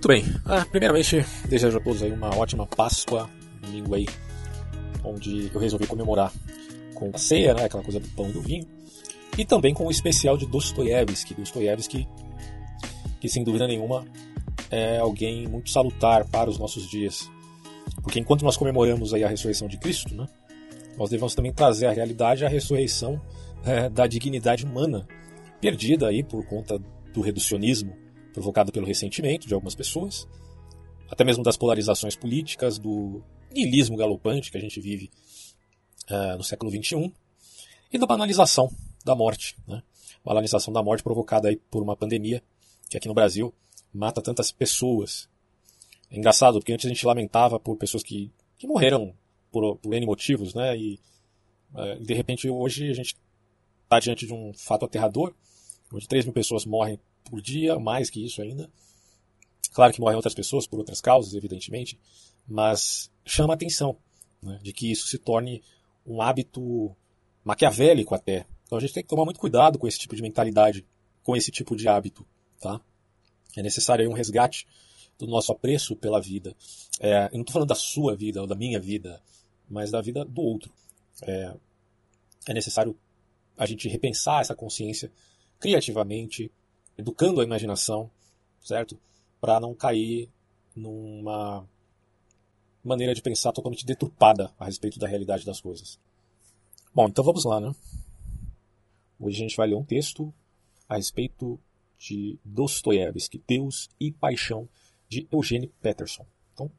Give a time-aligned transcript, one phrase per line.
[0.00, 0.24] Muito bem.
[0.46, 3.28] Ah, primeiramente, desejo a todos aí uma ótima Páscoa,
[3.60, 4.06] domingo aí,
[5.04, 6.32] onde eu resolvi comemorar
[6.94, 8.66] com a ceia, né, aquela coisa do pão e do vinho,
[9.36, 12.08] e também com o especial de Dostoiévski, Dostoiévski,
[13.20, 14.06] que sem dúvida nenhuma
[14.70, 17.30] é alguém muito salutar para os nossos dias.
[18.02, 20.26] Porque enquanto nós comemoramos aí a ressurreição de Cristo, né,
[20.96, 23.20] nós devemos também trazer à realidade a ressurreição
[23.66, 25.06] é, da dignidade humana,
[25.60, 26.80] perdida aí por conta
[27.12, 27.94] do reducionismo
[28.32, 30.26] provocado pelo ressentimento de algumas pessoas,
[31.10, 33.22] até mesmo das polarizações políticas, do
[33.52, 35.10] niilismo galopante que a gente vive
[36.10, 37.12] uh, no século XXI,
[37.92, 38.70] e da banalização
[39.04, 39.56] da morte.
[39.66, 39.82] Né?
[40.24, 42.42] Banalização da morte provocada aí por uma pandemia
[42.88, 43.52] que aqui no Brasil
[43.92, 45.28] mata tantas pessoas.
[46.10, 49.12] É engraçado, porque antes a gente lamentava por pessoas que, que morreram
[49.50, 50.76] por, por N motivos, né?
[50.76, 51.00] E
[51.74, 53.16] uh, de repente hoje a gente
[53.82, 55.34] está diante de um fato aterrador,
[55.92, 58.70] onde 3 mil pessoas morrem por dia, mais que isso ainda.
[59.72, 61.98] Claro que morrem outras pessoas por outras causas, evidentemente,
[62.46, 63.96] mas chama atenção
[64.42, 65.62] né, de que isso se torne
[66.06, 66.94] um hábito
[67.44, 68.46] maquiavélico até.
[68.64, 70.86] Então a gente tem que tomar muito cuidado com esse tipo de mentalidade,
[71.22, 72.26] com esse tipo de hábito.
[72.60, 72.80] Tá?
[73.56, 74.66] É necessário um resgate
[75.18, 76.56] do nosso apreço pela vida.
[76.98, 79.22] É, eu não estou falando da sua vida ou da minha vida,
[79.68, 80.72] mas da vida do outro.
[81.22, 81.54] É,
[82.46, 82.96] é necessário
[83.56, 85.12] a gente repensar essa consciência
[85.58, 86.50] criativamente,
[87.00, 88.10] educando a imaginação,
[88.62, 88.98] certo?
[89.40, 90.28] Para não cair
[90.74, 91.66] numa
[92.82, 95.98] maneira de pensar totalmente deturpada a respeito da realidade das coisas.
[96.94, 97.74] Bom, então vamos lá, né?
[99.18, 100.32] Hoje a gente vai ler um texto
[100.88, 101.58] a respeito
[101.98, 104.68] de Dostoiévski, Deus e Paixão,
[105.08, 106.24] de Eugene Peterson.
[106.54, 106.70] Então,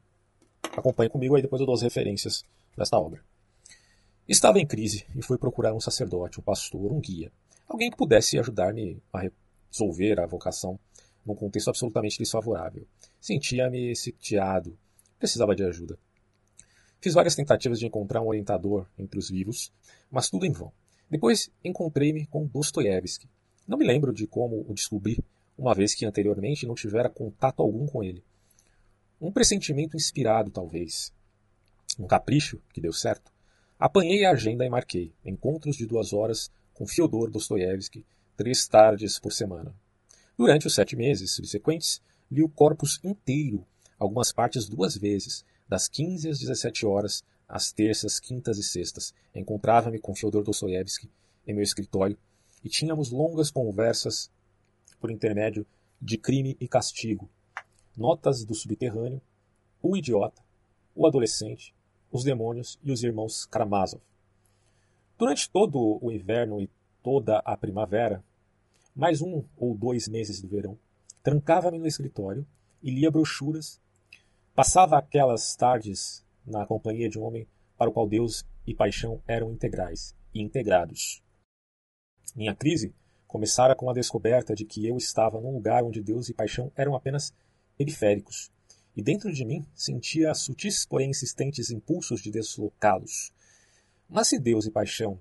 [0.76, 2.44] acompanhe comigo aí, depois eu dou as referências
[2.76, 3.22] desta obra.
[4.28, 7.30] Estava em crise e fui procurar um sacerdote, um pastor, um guia,
[7.68, 9.20] alguém que pudesse ajudar-me a
[9.72, 10.78] resolver a vocação
[11.24, 12.86] num contexto absolutamente desfavorável.
[13.20, 14.76] Sentia-me sitiado,
[15.18, 15.98] precisava de ajuda.
[17.00, 19.72] Fiz várias tentativas de encontrar um orientador entre os vivos,
[20.10, 20.72] mas tudo em vão.
[21.10, 23.28] Depois encontrei-me com Dostoiévski.
[23.66, 25.18] Não me lembro de como o descobri,
[25.56, 28.22] uma vez que anteriormente não tivera contato algum com ele.
[29.20, 31.12] Um pressentimento inspirado, talvez.
[31.98, 33.32] Um capricho que deu certo.
[33.78, 38.04] Apanhei a agenda e marquei encontros de duas horas com Fyodor Dostoiévski
[38.36, 39.74] três tardes por semana.
[40.36, 42.00] Durante os sete meses subsequentes,
[42.30, 43.64] li o corpus inteiro,
[43.98, 49.14] algumas partes duas vezes, das 15 às 17 horas, às terças, quintas e sextas.
[49.34, 51.08] Encontrava-me com Fyodor Dostoiévski
[51.46, 52.16] em meu escritório
[52.64, 54.30] e tínhamos longas conversas
[55.00, 55.66] por intermédio
[56.00, 57.28] de crime e castigo,
[57.96, 59.20] notas do subterrâneo,
[59.82, 60.42] o idiota,
[60.94, 61.74] o adolescente,
[62.10, 64.02] os demônios e os irmãos Karamazov.
[65.18, 66.68] Durante todo o inverno e
[67.02, 68.24] toda a primavera,
[68.94, 70.78] mais um ou dois meses do verão,
[71.22, 72.46] trancava-me no escritório
[72.82, 73.80] e lia brochuras.
[74.54, 77.46] Passava aquelas tardes na companhia de um homem
[77.76, 81.22] para o qual Deus e paixão eram integrais e integrados.
[82.34, 82.94] Minha crise
[83.26, 86.94] começara com a descoberta de que eu estava num lugar onde Deus e paixão eram
[86.94, 87.32] apenas
[87.76, 88.50] periféricos,
[88.94, 93.32] e dentro de mim sentia sutis, porém insistentes impulsos de deslocá-los.
[94.08, 95.18] Mas se Deus e paixão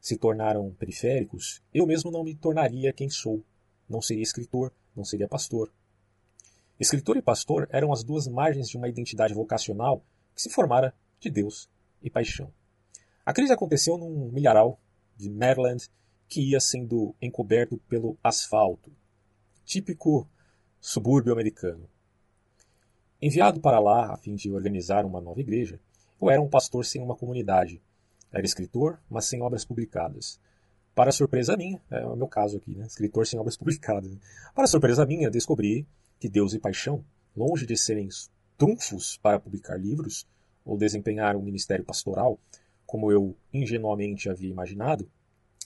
[0.00, 3.44] se tornaram periféricos, eu mesmo não me tornaria quem sou.
[3.88, 5.72] Não seria escritor, não seria pastor.
[6.78, 10.02] Escritor e pastor eram as duas margens de uma identidade vocacional
[10.34, 11.68] que se formara de Deus
[12.02, 12.50] e paixão.
[13.26, 14.80] A crise aconteceu num milharal
[15.16, 15.88] de Maryland
[16.26, 18.90] que ia sendo encoberto pelo asfalto,
[19.64, 20.26] típico
[20.80, 21.86] subúrbio americano.
[23.20, 25.78] Enviado para lá a fim de organizar uma nova igreja,
[26.20, 27.82] eu era um pastor sem uma comunidade,
[28.32, 30.38] era escritor, mas sem obras publicadas.
[30.94, 32.86] Para surpresa minha, é o meu caso aqui, né?
[32.86, 34.10] escritor sem obras publicadas.
[34.54, 35.86] Para surpresa minha, descobri
[36.18, 37.04] que Deus e paixão,
[37.36, 38.08] longe de serem
[38.58, 40.26] trunfos para publicar livros
[40.64, 42.38] ou desempenhar um ministério pastoral,
[42.86, 45.08] como eu ingenuamente havia imaginado,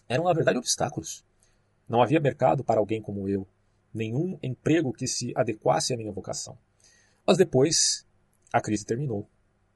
[0.09, 1.25] eram na verdade obstáculos.
[1.89, 3.47] Não havia mercado para alguém como eu,
[3.93, 6.57] nenhum emprego que se adequasse à minha vocação.
[7.27, 8.07] Mas depois
[8.53, 9.27] a crise terminou,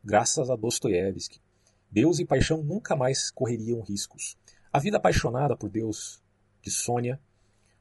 [0.04, 1.40] graças a Dostoiévski,
[1.90, 4.36] Deus e paixão nunca mais correriam riscos.
[4.72, 6.22] A vida apaixonada por Deus
[6.60, 7.20] de Sônia,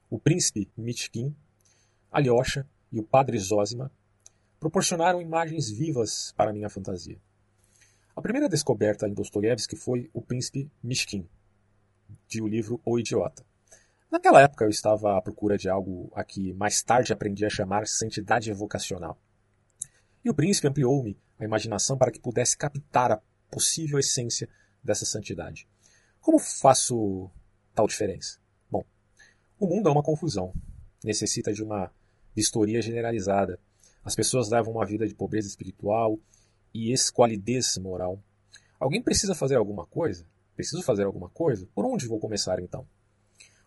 [0.09, 1.35] o príncipe Mitchkin,
[2.11, 3.91] Alyosha e o padre Zosima
[4.59, 7.19] proporcionaram imagens vivas para minha fantasia.
[8.15, 11.27] A primeira descoberta em Dostoiévski foi o príncipe Mishkin,
[12.27, 13.45] de o livro O Idiota.
[14.09, 17.85] Naquela época eu estava à procura de algo a que mais tarde aprendi a chamar
[17.85, 19.19] santidade vocacional.
[20.23, 24.49] E o príncipe ampliou-me a imaginação para que pudesse captar a possível essência
[24.83, 25.67] dessa santidade.
[26.21, 27.29] Como faço
[27.73, 28.39] tal diferença?
[28.69, 28.83] Bom,
[29.59, 30.53] o mundo é uma confusão,
[31.03, 31.91] necessita de uma
[32.35, 33.59] vistoria generalizada.
[34.03, 36.19] As pessoas levam uma vida de pobreza espiritual
[36.73, 38.21] e esqualidez moral.
[38.79, 40.25] Alguém precisa fazer alguma coisa?
[40.55, 41.67] Preciso fazer alguma coisa?
[41.73, 42.87] Por onde vou começar então?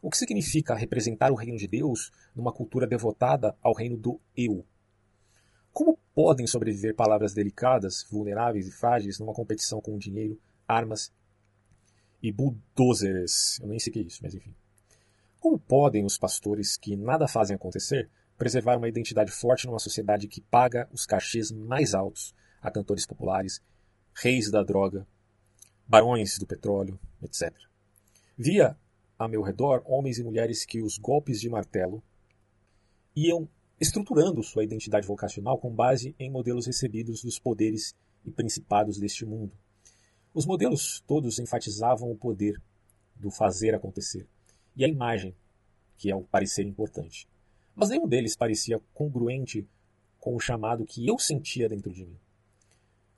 [0.03, 4.65] O que significa representar o reino de Deus numa cultura devotada ao reino do eu?
[5.81, 10.39] Como podem sobreviver palavras delicadas, vulneráveis e frágeis numa competição com dinheiro,
[10.69, 11.11] armas
[12.23, 13.59] e bulldozers?
[13.61, 14.55] Eu nem sei o que é isso, mas enfim.
[15.41, 20.43] Como podem os pastores que nada fazem acontecer preservar uma identidade forte numa sociedade que
[20.43, 23.63] paga os cachês mais altos a cantores populares,
[24.13, 25.07] reis da droga,
[25.89, 27.55] barões do petróleo, etc.
[28.37, 28.77] Via
[29.19, 32.03] a meu redor homens e mulheres que os golpes de martelo
[33.17, 33.49] iam
[33.81, 37.95] estruturando sua identidade vocacional com base em modelos recebidos dos poderes
[38.25, 39.53] e principados deste mundo.
[40.35, 42.61] Os modelos todos enfatizavam o poder
[43.17, 44.27] do fazer acontecer
[44.77, 45.35] e a imagem,
[45.97, 47.27] que é o parecer importante.
[47.75, 49.67] Mas nenhum deles parecia congruente
[50.19, 52.19] com o chamado que eu sentia dentro de mim,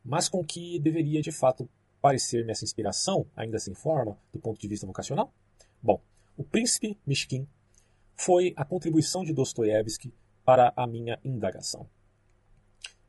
[0.04, 1.68] mas com que deveria de fato
[2.00, 5.32] parecer-me essa inspiração, ainda sem forma, do ponto de vista vocacional?
[5.82, 6.00] Bom,
[6.36, 7.46] O Príncipe Mishkin
[8.16, 10.12] foi a contribuição de Dostoiévski
[10.44, 11.88] para a minha indagação.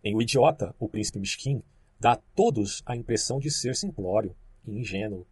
[0.03, 1.63] Em O Idiota, o Príncipe Mishkin
[1.99, 4.35] dá a todos a impressão de ser simplório
[4.65, 5.25] e ingênuo.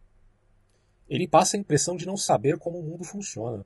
[1.08, 3.64] Ele passa a impressão de não saber como o mundo funciona.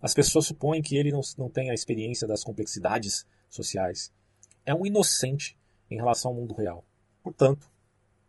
[0.00, 4.12] As pessoas supõem que ele não, não tem a experiência das complexidades sociais.
[4.66, 5.56] É um inocente
[5.88, 6.84] em relação ao mundo real.
[7.22, 7.70] Portanto,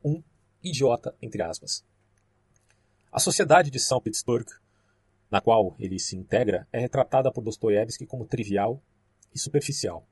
[0.04, 0.22] um
[0.62, 1.84] idiota, entre aspas.
[3.12, 4.52] A sociedade de São Petersburgo
[5.34, 8.80] na qual ele se integra, é retratada por Dostoiévski como trivial
[9.34, 10.06] e superficial.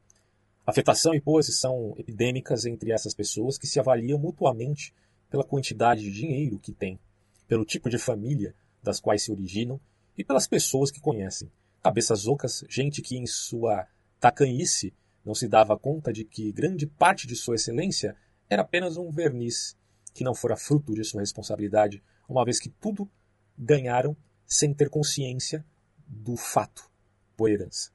[0.65, 4.93] Afetação e pose são epidêmicas entre essas pessoas que se avaliam mutuamente
[5.29, 6.99] pela quantidade de dinheiro que têm,
[7.47, 8.53] pelo tipo de família
[8.83, 9.79] das quais se originam
[10.17, 11.51] e pelas pessoas que conhecem.
[11.83, 13.87] Cabeças ocas, gente que em sua
[14.19, 14.93] tacanhice
[15.25, 18.15] não se dava conta de que grande parte de sua excelência
[18.49, 19.75] era apenas um verniz
[20.13, 23.09] que não fora fruto de sua responsabilidade, uma vez que tudo
[23.57, 24.15] ganharam
[24.45, 25.65] sem ter consciência
[26.05, 26.89] do fato
[27.37, 27.91] por herança.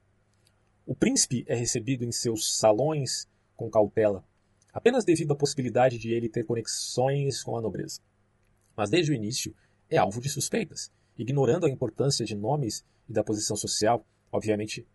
[0.87, 4.23] O príncipe é recebido em seus salões com cautela,
[4.71, 7.99] apenas devido à possibilidade de ele ter conexões com a nobreza.
[8.73, 9.53] Mas desde o início
[9.89, 14.87] é alvo de suspeitas, ignorando a importância de nomes e da posição social, obviamente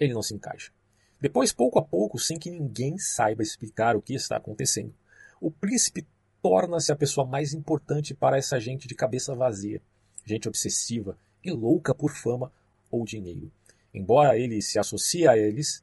[0.00, 0.72] ele não se encaixa.
[1.20, 4.94] Depois, pouco a pouco, sem que ninguém saiba explicar o que está acontecendo,
[5.38, 6.06] o príncipe
[6.40, 9.82] torna-se a pessoa mais importante para essa gente de cabeça vazia,
[10.24, 12.50] gente obsessiva e louca por fama
[12.90, 13.52] ou dinheiro.
[13.96, 15.82] Embora ele se associe a eles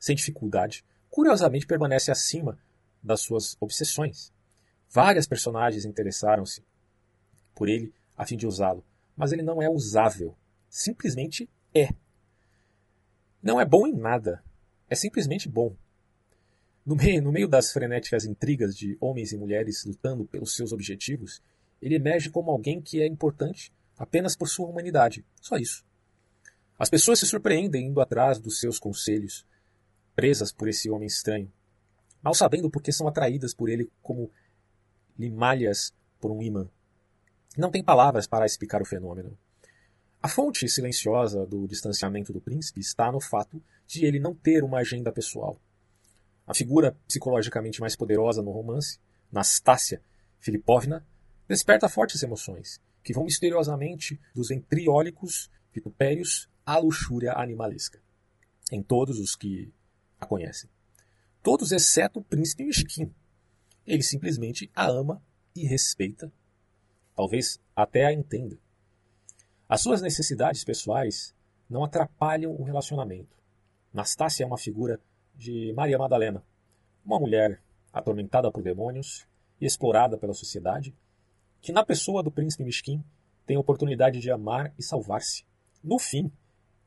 [0.00, 2.58] sem dificuldade, curiosamente permanece acima
[3.02, 4.32] das suas obsessões.
[4.88, 6.64] Várias personagens interessaram-se
[7.54, 8.82] por ele a fim de usá-lo,
[9.14, 10.34] mas ele não é usável.
[10.70, 11.90] Simplesmente é.
[13.42, 14.42] Não é bom em nada.
[14.88, 15.76] É simplesmente bom.
[16.84, 21.42] No meio, no meio das frenéticas intrigas de homens e mulheres lutando pelos seus objetivos,
[21.80, 25.26] ele emerge como alguém que é importante apenas por sua humanidade.
[25.42, 25.84] Só isso.
[26.82, 29.46] As pessoas se surpreendem indo atrás dos seus conselhos,
[30.16, 31.48] presas por esse homem estranho,
[32.20, 34.32] mal sabendo porque são atraídas por ele como
[35.16, 36.68] limalhas por um imã.
[37.56, 39.38] Não tem palavras para explicar o fenômeno.
[40.20, 44.78] A fonte silenciosa do distanciamento do príncipe está no fato de ele não ter uma
[44.78, 45.56] agenda pessoal.
[46.44, 48.98] A figura psicologicamente mais poderosa no romance,
[49.30, 50.02] Nastácia
[50.40, 51.06] Filipovna,
[51.46, 58.00] desperta fortes emoções, que vão misteriosamente dos entriólicos vitupérios à luxúria animalesca,
[58.70, 59.72] em todos os que
[60.20, 60.70] a conhecem.
[61.42, 63.12] Todos exceto o príncipe Mishkin.
[63.86, 65.20] Ele simplesmente a ama
[65.56, 66.32] e respeita,
[67.16, 68.56] talvez até a entenda.
[69.68, 71.34] As suas necessidades pessoais
[71.68, 73.36] não atrapalham o relacionamento.
[73.92, 75.00] Nastácia é uma figura
[75.34, 76.44] de Maria Madalena,
[77.04, 77.60] uma mulher
[77.92, 79.26] atormentada por demônios
[79.60, 80.94] e explorada pela sociedade,
[81.60, 83.02] que na pessoa do príncipe Mishkin
[83.44, 85.44] tem a oportunidade de amar e salvar-se.
[85.82, 86.30] No fim,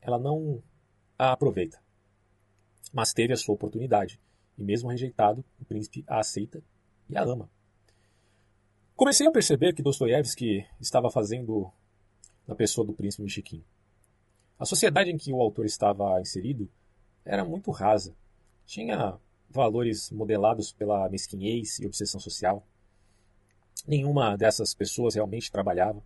[0.06, 0.62] ela não
[1.18, 1.82] a aproveita,
[2.92, 4.20] mas teve a sua oportunidade,
[4.56, 6.62] e mesmo rejeitado, o príncipe a aceita
[7.10, 7.50] e a ama.
[8.94, 11.70] Comecei a perceber que Dostoiévski estava fazendo
[12.46, 13.64] na pessoa do príncipe Mishkin.
[14.58, 16.70] A sociedade em que o autor estava inserido
[17.24, 18.16] era muito rasa.
[18.64, 19.18] Tinha
[19.50, 22.66] valores modelados pela mesquinhez e obsessão social.
[23.86, 26.02] Nenhuma dessas pessoas realmente trabalhava.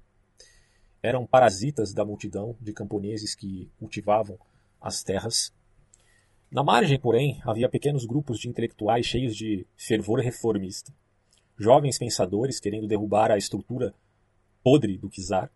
[1.02, 4.38] Eram parasitas da multidão de camponeses que cultivavam
[4.80, 5.52] as terras.
[6.50, 10.92] Na margem, porém, havia pequenos grupos de intelectuais cheios de fervor reformista.
[11.58, 13.94] Jovens pensadores querendo derrubar a estrutura
[14.62, 15.50] podre do czar,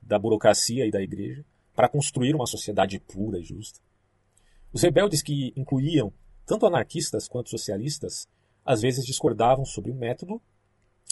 [0.00, 3.80] da burocracia e da igreja, para construir uma sociedade pura e justa.
[4.72, 6.12] Os rebeldes que incluíam
[6.48, 8.26] Tanto anarquistas quanto socialistas
[8.64, 10.40] às vezes discordavam sobre o método,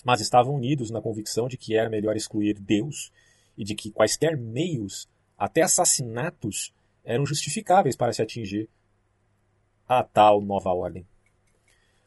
[0.03, 3.13] mas estavam unidos na convicção de que era melhor excluir Deus
[3.57, 8.69] e de que quaisquer meios, até assassinatos, eram justificáveis para se atingir
[9.89, 11.07] a tal nova ordem.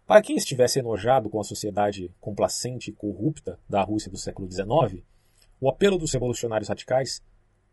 [0.06, 5.03] Para quem estivesse enojado com a sociedade complacente e corrupta da Rússia do século XIX,
[5.62, 7.22] o apelo dos revolucionários radicais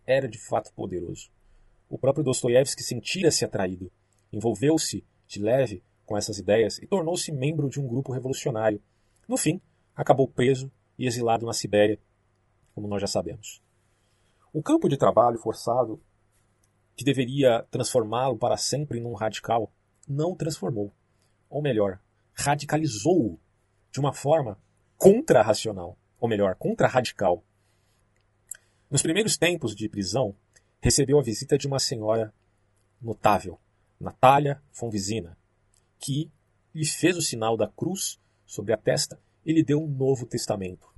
[0.07, 1.31] era de fato poderoso.
[1.89, 3.91] O próprio Dostoiévski sentia-se atraído,
[4.33, 8.81] envolveu-se de leve com essas ideias e tornou-se membro de um grupo revolucionário.
[9.27, 9.61] No fim,
[9.95, 11.99] acabou preso e exilado na Sibéria,
[12.75, 13.63] como nós já sabemos.
[14.53, 16.03] O campo de trabalho forçado,
[16.95, 19.73] que deveria transformá-lo para sempre num radical,
[20.09, 20.93] não o transformou.
[21.49, 22.01] Ou melhor,
[22.33, 23.39] radicalizou-o
[23.91, 24.59] de uma forma
[24.97, 25.99] contra-racional.
[26.19, 27.45] Ou melhor, contra-radical.
[28.91, 30.35] Nos primeiros tempos de prisão,
[30.81, 32.33] recebeu a visita de uma senhora
[33.01, 33.61] notável,
[34.01, 35.37] Natália Fonvizina,
[35.99, 36.31] que
[36.75, 40.89] lhe fez o sinal da cruz sobre a testa e lhe deu um novo testamento.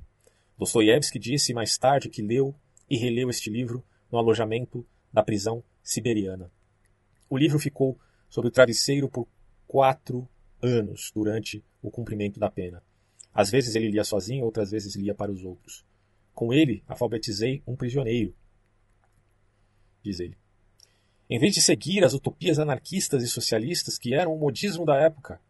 [0.59, 2.55] Dostoiévski disse mais tarde que leu
[2.89, 6.51] e releu este livro no alojamento da prisão siberiana.
[7.29, 9.27] O livro ficou sobre o travesseiro por
[9.67, 10.29] quatro
[10.63, 12.83] anos durante o cumprimento da pena.
[13.33, 15.85] Às vezes ele lia sozinho, outras vezes lia para os outros.
[16.35, 18.35] Com ele, alfabetizei um prisioneiro,
[20.03, 20.37] diz ele.
[21.31, 25.41] Em vez de seguir as utopias anarquistas e socialistas que eram o modismo da época,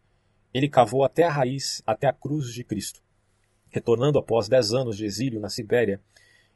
[0.53, 3.01] ele cavou até a raiz, até a cruz de Cristo.
[3.69, 6.01] Retornando após dez anos de exílio na Sibéria,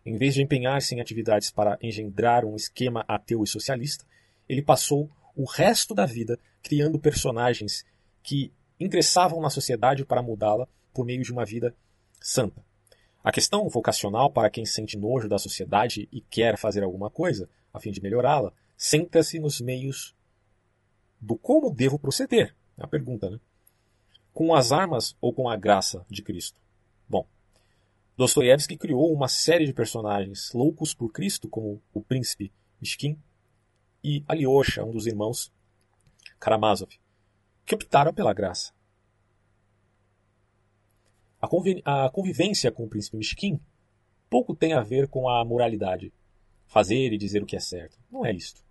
[0.06, 4.06] em vez de empenhar-se em atividades para engendrar um esquema ateu e socialista,
[4.48, 7.86] ele passou o resto da vida criando personagens
[8.22, 11.76] que ingressavam na sociedade para mudá-la por meio de uma vida
[12.20, 12.64] santa.
[13.24, 17.80] A questão vocacional para quem sente nojo da sociedade e quer fazer alguma coisa a
[17.80, 20.14] fim de melhorá-la senta-se nos meios
[21.20, 22.54] do como devo proceder.
[22.78, 23.40] É a pergunta, né?
[24.34, 26.60] Com as armas ou com a graça de Cristo?
[27.08, 27.26] Bom,
[28.16, 33.18] Dostoiévski criou uma série de personagens loucos por Cristo, como o príncipe Mishkin
[34.04, 35.52] e Alyosha, um dos irmãos
[36.40, 36.92] Karamazov,
[37.66, 38.72] que optaram pela graça.
[41.42, 43.60] A, a convivência com o príncipe Mishkin
[44.30, 46.14] pouco tem a ver com a moralidade,
[46.68, 47.98] fazer e dizer o que é certo.
[48.12, 48.64] Não é isto.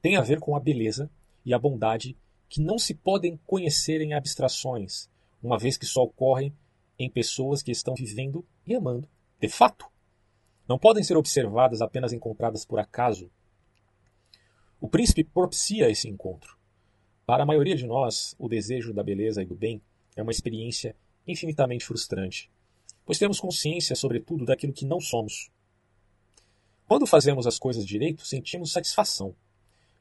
[0.00, 1.08] Tem a ver com a beleza
[1.44, 2.16] e a bondade
[2.48, 5.08] que não se podem conhecer em abstrações,
[5.40, 6.52] uma vez que só ocorrem
[6.98, 9.08] em pessoas que estão vivendo e amando
[9.42, 9.86] de fato.
[10.68, 13.28] Não podem ser observadas apenas encontradas por acaso.
[14.80, 16.56] O príncipe propicia esse encontro.
[17.26, 19.82] Para a maioria de nós, o desejo da beleza e do bem
[20.14, 20.94] é uma experiência
[21.26, 22.50] infinitamente frustrante,
[23.04, 25.50] pois temos consciência, sobretudo, daquilo que não somos.
[26.86, 29.34] Quando fazemos as coisas direito, sentimos satisfação.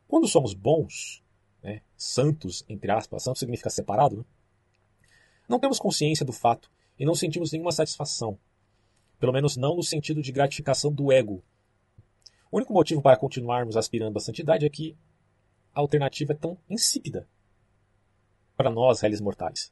[0.07, 1.23] Quando somos bons,
[1.63, 4.25] né, santos, entre aspas, santo significa separado, né,
[5.47, 8.37] não temos consciência do fato e não sentimos nenhuma satisfação.
[9.21, 11.43] Pelo menos não no sentido de gratificação do ego.
[12.51, 14.97] O único motivo para continuarmos aspirando à santidade é que
[15.73, 17.27] a alternativa é tão insípida
[18.57, 19.71] para nós, réis mortais.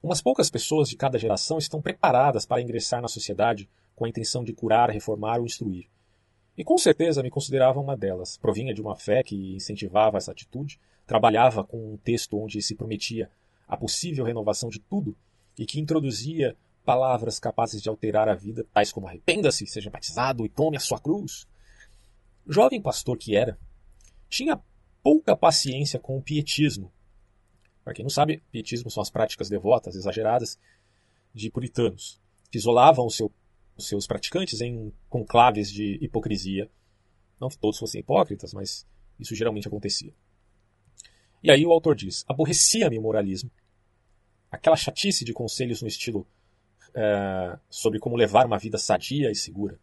[0.00, 4.44] Umas poucas pessoas de cada geração estão preparadas para ingressar na sociedade com a intenção
[4.44, 5.88] de curar, reformar ou instruir.
[6.56, 8.36] E com certeza me considerava uma delas.
[8.36, 13.28] Provinha de uma fé que incentivava essa atitude, trabalhava com um texto onde se prometia
[13.66, 15.16] a possível renovação de tudo
[15.58, 16.56] e que introduzia
[16.86, 21.00] palavras capazes de alterar a vida, tais como arrependa-se, seja batizado e tome a sua
[21.00, 21.46] cruz.
[22.46, 23.58] Jovem pastor que era,
[24.28, 24.62] tinha
[25.02, 26.92] pouca paciência com o pietismo.
[27.84, 30.58] Para quem não sabe, pietismo são as práticas devotas exageradas
[31.34, 33.30] de puritanos, que isolavam seu
[33.76, 36.70] os seus praticantes em conclaves de hipocrisia.
[37.38, 38.86] Não que todos fossem hipócritas, mas
[39.20, 40.14] isso geralmente acontecia.
[41.42, 43.50] E aí o autor diz: aborrecia-me o moralismo.
[44.50, 46.26] Aquela chatice de conselhos no estilo
[46.96, 49.78] é, sobre como levar uma vida sadia e segura.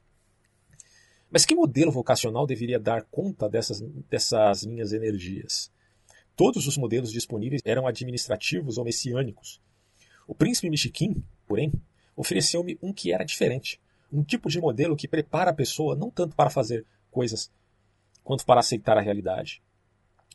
[1.31, 5.71] Mas que modelo vocacional deveria dar conta dessas, dessas minhas energias?
[6.35, 9.61] Todos os modelos disponíveis eram administrativos ou messiânicos.
[10.27, 11.71] O príncipe Michiquim, porém,
[12.15, 13.79] ofereceu-me um que era diferente
[14.13, 17.51] um tipo de modelo que prepara a pessoa não tanto para fazer coisas,
[18.23, 19.61] quanto para aceitar a realidade.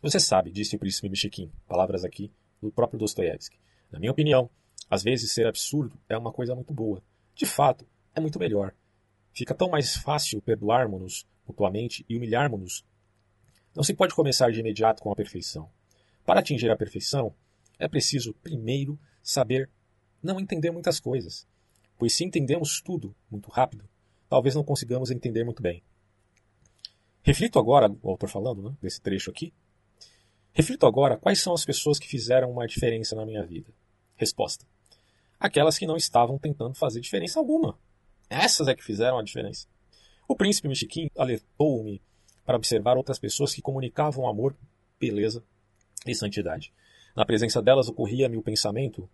[0.03, 3.57] Você sabe, disse o príncipe Michikin, palavras aqui do próprio Dostoiévski.
[3.91, 4.51] Na minha opinião,
[4.91, 7.03] às vezes ser absurdo é uma coisa muito boa.
[7.35, 8.75] De fato, é muito melhor.
[9.33, 12.85] Fica tão mais fácil perdoarmos-nos mutuamente e humilharmos-nos.
[13.75, 15.71] Não se pode começar de imediato com a perfeição.
[16.25, 17.35] Para atingir a perfeição,
[17.79, 19.71] é preciso primeiro saber
[20.23, 21.47] não entender muitas coisas
[21.99, 23.85] pois se entendemos tudo muito rápido,
[24.29, 25.83] talvez não consigamos entender muito bem.
[27.23, 29.53] Reflito agora, o autor falando né, desse trecho aqui,
[30.51, 33.73] Reflito agora quais são as pessoas que fizeram uma diferença na minha vida.
[34.17, 34.67] Resposta:
[35.39, 37.79] Aquelas que não estavam tentando fazer diferença alguma.
[38.29, 39.67] Essas é que fizeram a diferença.
[40.27, 42.03] O príncipe Michiquim alertou-me
[42.45, 44.57] para observar outras pessoas que comunicavam amor,
[44.99, 45.45] beleza
[46.07, 46.73] e santidade.
[47.15, 49.09] Na presença delas ocorria-me o pensamento,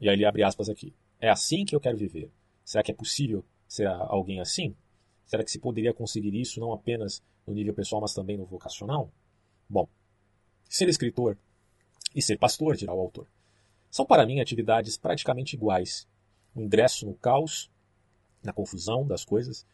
[0.00, 2.30] e aí ele abre aspas aqui, é assim que eu quero viver.
[2.64, 4.74] Será que é possível ser alguém assim?
[5.24, 9.12] Será que se poderia conseguir isso não apenas no nível pessoal, mas também no vocacional?
[9.68, 9.88] Bom,
[10.68, 11.38] ser escritor
[12.14, 13.26] e ser pastor, dirá o autor,
[13.92, 16.08] são para mim atividades praticamente iguais.
[16.54, 17.70] O ingresso no caos,
[18.42, 19.66] na confusão das coisas,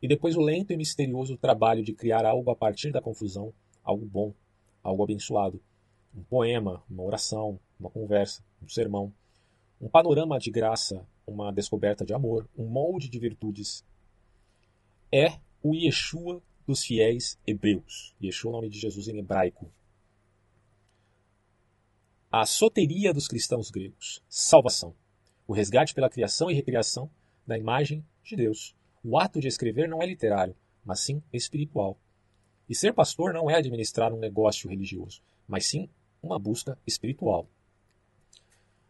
[0.00, 3.52] e depois o lento e misterioso trabalho de criar algo a partir da confusão,
[3.82, 4.32] algo bom,
[4.80, 5.60] algo abençoado.
[6.14, 9.12] Um poema, uma oração, uma conversa, um sermão,
[9.80, 13.84] um panorama de graça, uma descoberta de amor, um molde de virtudes.
[15.10, 18.14] É o Yeshua dos fiéis hebreus.
[18.22, 19.68] Yeshua é o nome de Jesus em hebraico.
[22.36, 24.20] A soteria dos cristãos gregos.
[24.28, 24.92] Salvação.
[25.46, 27.08] O resgate pela criação e recriação
[27.46, 28.74] da imagem de Deus.
[29.04, 31.96] O ato de escrever não é literário, mas sim espiritual.
[32.68, 35.88] E ser pastor não é administrar um negócio religioso, mas sim
[36.20, 37.46] uma busca espiritual.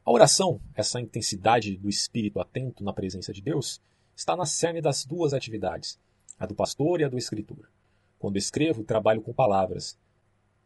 [0.06, 3.78] A oração, essa intensidade do espírito atento na presença de Deus,
[4.16, 5.98] está na cerne das duas atividades,
[6.38, 7.70] a do pastor e a do escritor.
[8.18, 9.98] Quando escrevo, trabalho com palavras,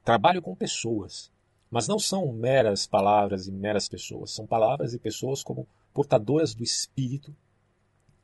[0.05, 1.29] trabalho com pessoas,
[1.71, 6.63] mas não são meras palavras e meras pessoas, são palavras e pessoas como portadoras do
[6.63, 7.31] espírito,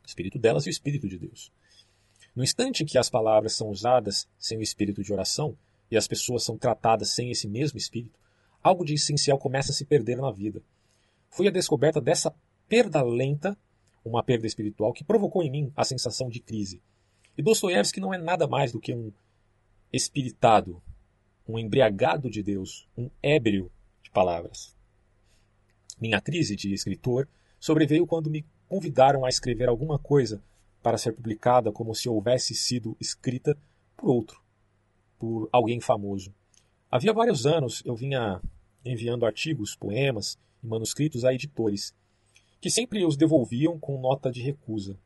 [0.02, 1.52] o espírito delas e o espírito de Deus.
[2.34, 5.56] No instante em que as palavras são usadas sem o espírito de oração
[5.90, 8.18] e as pessoas são tratadas sem esse mesmo espírito,
[8.62, 10.62] algo de essencial começa a se perder na vida
[11.34, 12.32] foi a descoberta dessa
[12.68, 13.58] perda lenta,
[14.04, 16.80] uma perda espiritual, que provocou em mim a sensação de crise.
[17.36, 19.10] E Dostoiévski não é nada mais do que um
[19.92, 20.80] espiritado,
[21.48, 23.70] um embriagado de Deus, um ébrio
[24.02, 24.74] de palavras.
[26.00, 27.28] Minha crise de escritor
[27.60, 30.42] sobreveio quando me convidaram a escrever alguma coisa
[30.82, 33.56] para ser publicada como se houvesse sido escrita
[33.96, 34.40] por outro,
[35.18, 36.34] por alguém famoso.
[36.90, 38.40] Havia vários anos eu vinha
[38.84, 41.94] enviando artigos, poemas e manuscritos a editores,
[42.60, 44.96] que sempre os devolviam com nota de recusa.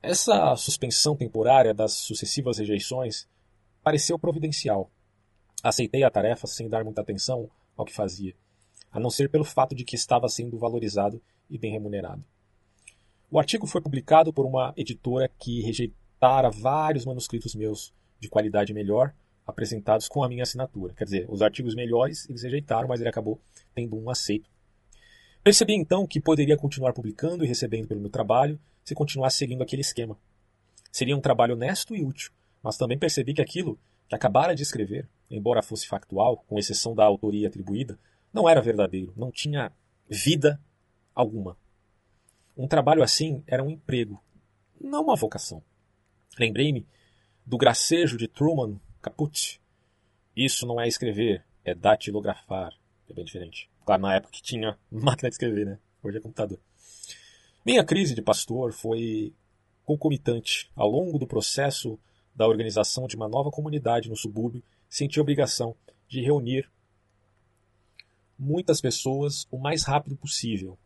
[0.00, 3.26] Essa suspensão temporária das sucessivas rejeições
[3.88, 4.90] pareceu providencial.
[5.64, 8.34] Aceitei a tarefa sem dar muita atenção ao que fazia,
[8.92, 12.22] a não ser pelo fato de que estava sendo valorizado e bem remunerado.
[13.30, 19.14] O artigo foi publicado por uma editora que rejeitara vários manuscritos meus de qualidade melhor
[19.46, 20.92] apresentados com a minha assinatura.
[20.92, 23.40] Quer dizer, os artigos melhores eles rejeitaram, mas ele acabou
[23.74, 24.50] tendo um aceito.
[25.42, 29.80] Percebi então que poderia continuar publicando e recebendo pelo meu trabalho se continuasse seguindo aquele
[29.80, 30.14] esquema.
[30.92, 32.30] Seria um trabalho honesto e útil,
[32.62, 37.04] mas também percebi que aquilo que acabara de escrever, embora fosse factual, com exceção da
[37.04, 37.98] autoria atribuída,
[38.32, 39.72] não era verdadeiro, não tinha
[40.08, 40.60] vida
[41.14, 41.56] alguma.
[42.56, 44.22] Um trabalho assim era um emprego,
[44.80, 45.62] não uma vocação.
[46.38, 46.86] Lembrei-me
[47.44, 49.60] do gracejo de Truman Caput.
[50.36, 52.72] Isso não é escrever, é datilografar.
[53.08, 53.70] É bem diferente.
[53.84, 55.78] Claro, na época que tinha máquina de escrever, né?
[56.02, 56.58] Hoje é computador.
[57.64, 59.34] Minha crise de pastor foi
[59.84, 60.70] concomitante.
[60.76, 61.98] Ao longo do processo
[62.38, 65.74] da organização de uma nova comunidade no subúrbio, senti a obrigação
[66.06, 66.70] de reunir
[68.38, 70.78] muitas pessoas o mais rápido possível.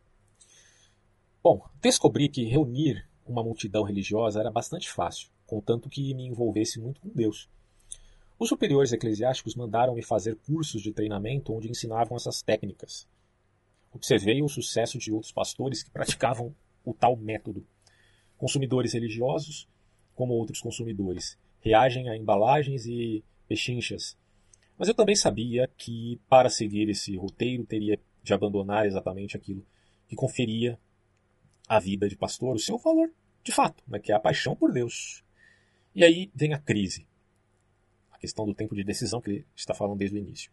[1.43, 6.99] Bom, descobri que reunir uma multidão religiosa era bastante fácil, contanto que me envolvesse muito
[6.99, 7.47] com Deus.
[8.39, 13.07] Os superiores eclesiásticos mandaram-me fazer cursos de treinamento onde ensinavam essas técnicas.
[13.93, 17.63] Observei o sucesso de outros pastores que praticavam o tal método.
[18.39, 19.67] Consumidores religiosos,
[20.15, 24.17] como outros consumidores, reagem a embalagens e pechinchas.
[24.77, 29.65] Mas eu também sabia que, para seguir esse roteiro, teria de abandonar exatamente aquilo
[30.07, 30.77] que conferia
[31.67, 33.11] à vida de pastor o seu valor
[33.43, 35.23] de fato, né, que é a paixão por Deus.
[35.95, 37.05] E aí vem a crise
[38.23, 40.49] questão do tempo de decisão que ele está falando desde o início.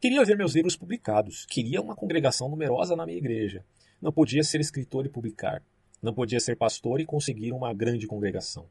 [0.00, 3.64] Queria ver meus livros publicados, queria uma congregação numerosa na minha igreja.
[4.02, 5.62] Não podia ser escritor e publicar.
[6.02, 8.66] Não podia ser pastor e conseguir uma grande congregação.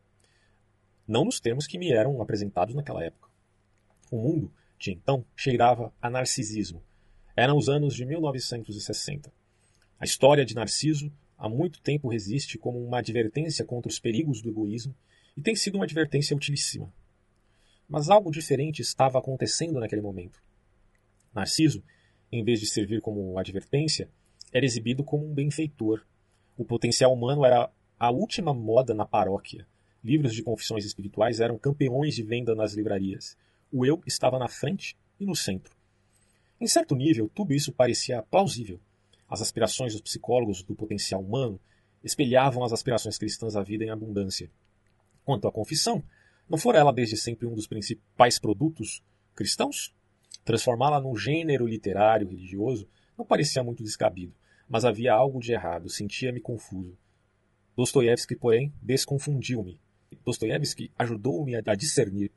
[1.07, 3.29] Não nos termos que me eram apresentados naquela época.
[4.11, 6.81] O mundo, de então, cheirava a narcisismo.
[7.35, 9.31] Eram os anos de 1960.
[9.99, 14.49] A história de Narciso há muito tempo resiste como uma advertência contra os perigos do
[14.49, 14.95] egoísmo
[15.35, 16.91] e tem sido uma advertência utilíssima.
[17.87, 20.41] Mas algo diferente estava acontecendo naquele momento.
[21.33, 21.83] Narciso,
[22.31, 24.09] em vez de servir como advertência,
[24.51, 26.05] era exibido como um benfeitor.
[26.57, 29.67] O potencial humano era a última moda na paróquia.
[30.05, 33.35] Livros de confissões espirituais eram campeões de venda nas livrarias.
[33.71, 35.75] O eu estava na frente e no centro.
[36.61, 38.79] Em certo nível, tudo isso parecia plausível.
[39.27, 41.59] As aspirações dos psicólogos do potencial humano
[42.03, 44.47] espelhavam as aspirações cristãs à vida em abundância.
[45.25, 46.03] Quanto à confissão,
[46.47, 49.01] não fora ela desde sempre um dos principais produtos
[49.33, 49.91] cristãos?
[50.43, 52.87] Transformá-la num gênero literário religioso
[53.17, 54.35] não parecia muito descabido,
[54.69, 56.95] mas havia algo de errado, sentia-me confuso.
[57.75, 59.83] Dostoiévski, porém, desconfundiu-me.
[60.25, 62.31] Dostoiévski ajudou-me a discernir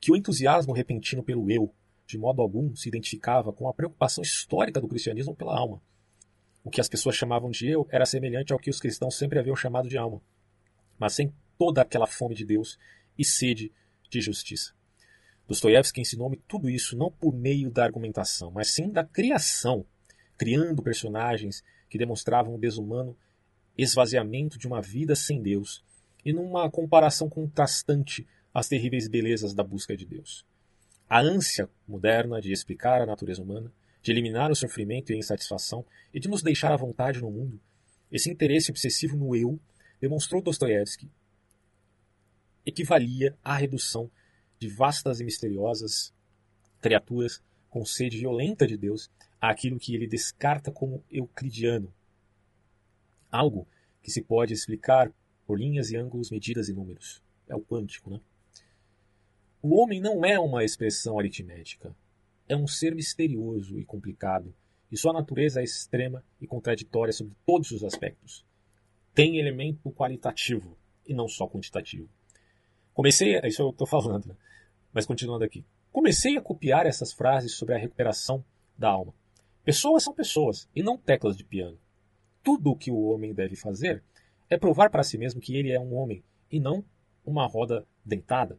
[0.00, 1.72] que o entusiasmo repentino pelo eu,
[2.04, 5.80] de modo algum, se identificava com a preocupação histórica do cristianismo pela alma.
[6.64, 9.54] O que as pessoas chamavam de eu era semelhante ao que os cristãos sempre haviam
[9.54, 10.20] chamado de alma,
[10.98, 12.76] mas sem toda aquela fome de Deus
[13.16, 13.72] e sede
[14.10, 14.74] de justiça.
[15.46, 19.86] Dostoiévski ensinou-me tudo isso não por meio da argumentação, mas sim da criação,
[20.36, 23.16] criando personagens que demonstravam o desumano
[23.76, 25.84] esvaziamento de uma vida sem Deus
[26.24, 30.44] e numa comparação contrastante às terríveis belezas da busca de Deus.
[31.08, 35.84] A ânsia moderna de explicar a natureza humana, de eliminar o sofrimento e a insatisfação
[36.12, 37.60] e de nos deixar à vontade no mundo,
[38.10, 39.58] esse interesse obsessivo no eu,
[40.00, 41.10] demonstrou Dostoiévski,
[42.64, 44.10] equivalia à redução
[44.58, 46.12] de vastas e misteriosas
[46.80, 49.10] criaturas com sede violenta de Deus
[49.40, 51.92] àquilo que ele descarta como euclidiano,
[53.30, 53.66] algo
[54.02, 55.10] que se pode explicar
[55.46, 57.22] por linhas e ângulos, medidas e números.
[57.48, 58.20] É o quântico, né?
[59.62, 61.94] O homem não é uma expressão aritmética.
[62.46, 64.54] É um ser misterioso e complicado,
[64.92, 68.44] e sua natureza é extrema e contraditória sobre todos os aspectos.
[69.14, 70.76] Tem elemento qualitativo
[71.06, 72.08] e não só quantitativo.
[72.92, 74.36] Comecei, isso eu estou falando, né?
[74.92, 75.64] mas continuando aqui.
[75.90, 78.44] Comecei a copiar essas frases sobre a recuperação
[78.76, 79.14] da alma.
[79.64, 81.78] Pessoas são pessoas e não teclas de piano.
[82.42, 84.02] Tudo o que o homem deve fazer
[84.54, 86.84] é provar para si mesmo que ele é um homem e não
[87.24, 88.58] uma roda dentada.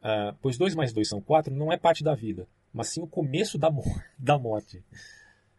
[0.00, 3.06] Uh, pois 2 mais 2 são 4 não é parte da vida, mas sim o
[3.06, 3.70] começo da,
[4.18, 4.82] da morte.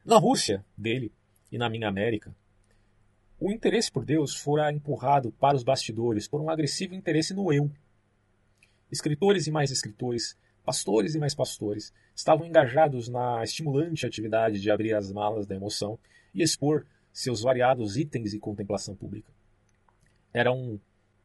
[0.03, 1.11] Na Rússia dele
[1.51, 2.35] e na minha América,
[3.39, 7.69] o interesse por Deus fora empurrado para os bastidores por um agressivo interesse no eu.
[8.91, 14.93] Escritores e mais escritores, pastores e mais pastores, estavam engajados na estimulante atividade de abrir
[14.93, 15.99] as malas da emoção
[16.33, 19.31] e expor seus variados itens de contemplação pública.
[20.33, 20.77] Era um,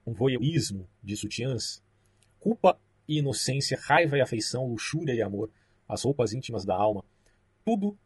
[0.06, 1.82] um voyeurismo de sutiãs,
[2.38, 5.50] culpa e inocência, raiva e afeição, luxúria e amor,
[5.88, 7.04] as roupas íntimas da alma,
[7.64, 7.98] tudo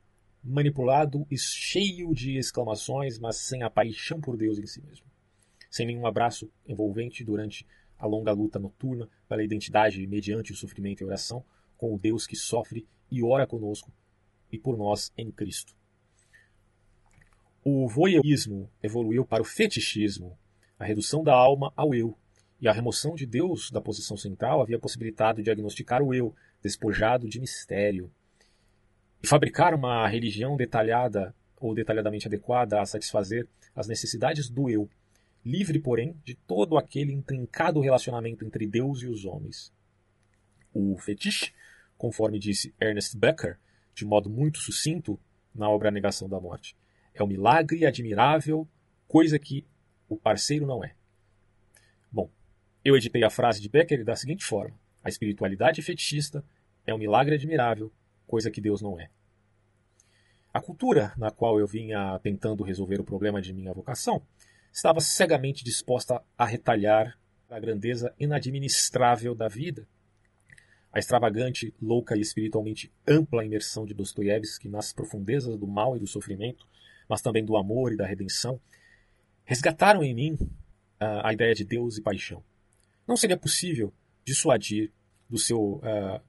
[0.43, 5.05] manipulado e cheio de exclamações, mas sem a paixão por Deus em si mesmo.
[5.71, 7.67] Sem nenhum abraço envolvente durante
[7.99, 11.45] a longa luta noturna pela identidade mediante o sofrimento e oração
[11.77, 13.93] com o Deus que sofre e ora conosco
[14.51, 15.77] e por nós em Cristo.
[17.67, 20.39] O voyeurismo evoluiu para o fetichismo,
[20.79, 22.15] a redução da alma ao eu,
[22.61, 27.41] e a remoção de Deus da posição central havia possibilitado diagnosticar o eu, despojado de
[27.41, 28.13] mistério,
[29.23, 34.87] e fabricar uma religião detalhada ou detalhadamente adequada a satisfazer as necessidades do eu,
[35.43, 39.73] livre, porém, de todo aquele intrincado relacionamento entre Deus e os homens.
[40.75, 41.55] O fetiche,
[41.97, 43.59] conforme disse Ernest Becker,
[43.95, 45.19] de modo muito sucinto
[45.55, 46.77] na obra A Negação da Morte,
[47.15, 48.69] é um milagre admirável,
[49.07, 49.65] coisa que
[50.09, 50.95] o parceiro não é.
[52.11, 52.31] Bom,
[52.85, 56.45] eu editei a frase de Becker da seguinte forma: A espiritualidade fetichista
[56.87, 57.93] é um milagre admirável,
[58.27, 59.09] coisa que Deus não é.
[60.53, 64.23] A cultura na qual eu vinha tentando resolver o problema de minha vocação
[64.73, 69.87] estava cegamente disposta a retalhar a grandeza inadministrável da vida.
[70.93, 76.07] A extravagante, louca e espiritualmente ampla imersão de Dostoiévski nas profundezas do mal e do
[76.07, 76.69] sofrimento,
[77.09, 78.61] mas também do amor e da redenção,
[79.45, 82.43] resgataram em mim uh, a ideia de Deus e paixão.
[83.07, 83.93] Não seria possível
[84.25, 84.91] dissuadir
[85.29, 86.21] do seu uh,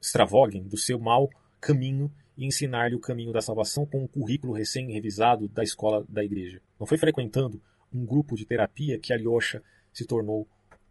[0.00, 5.48] extravogen, do seu mau caminho e ensinar-lhe o caminho da salvação com um currículo recém-revisado
[5.48, 6.60] da escola da igreja.
[6.78, 10.48] Não foi frequentando um grupo de terapia que Alyosha se tornou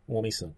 [0.07, 0.55] um homem santo.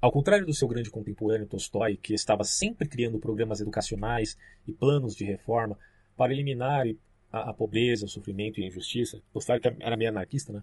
[0.00, 5.14] Ao contrário do seu grande contemporâneo Tolstói, que estava sempre criando programas educacionais e planos
[5.14, 5.76] de reforma
[6.18, 6.84] para eliminar
[7.32, 10.62] a, a pobreza, o sofrimento e a injustiça, Tolstói era meio anarquista, né?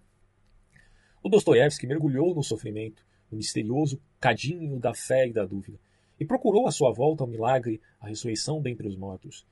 [1.22, 5.78] O Dostoiévski mergulhou no sofrimento, no misterioso cadinho da fé e da dúvida,
[6.20, 9.46] e procurou à sua volta o milagre, a ressurreição dentre os mortos.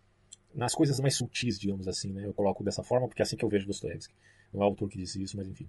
[0.55, 2.27] Nas coisas mais sutis, digamos assim, né?
[2.27, 4.15] eu coloco dessa forma porque é assim que eu vejo Dostoiévski.
[4.53, 5.69] Não é o autor que disse isso, mas enfim.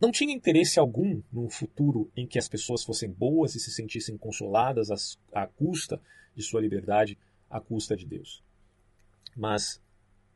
[0.00, 4.16] Não tinha interesse algum num futuro em que as pessoas fossem boas e se sentissem
[4.16, 6.00] consoladas à custa
[6.36, 7.18] de sua liberdade,
[7.50, 8.42] à custa de Deus.
[9.36, 9.82] Mas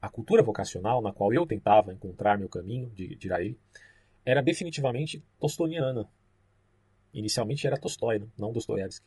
[0.01, 3.59] a cultura vocacional na qual eu tentava encontrar meu caminho, dirá ele,
[4.25, 6.09] era definitivamente tostoniana.
[7.13, 9.07] Inicialmente era Tolstói, não Dostoiévski.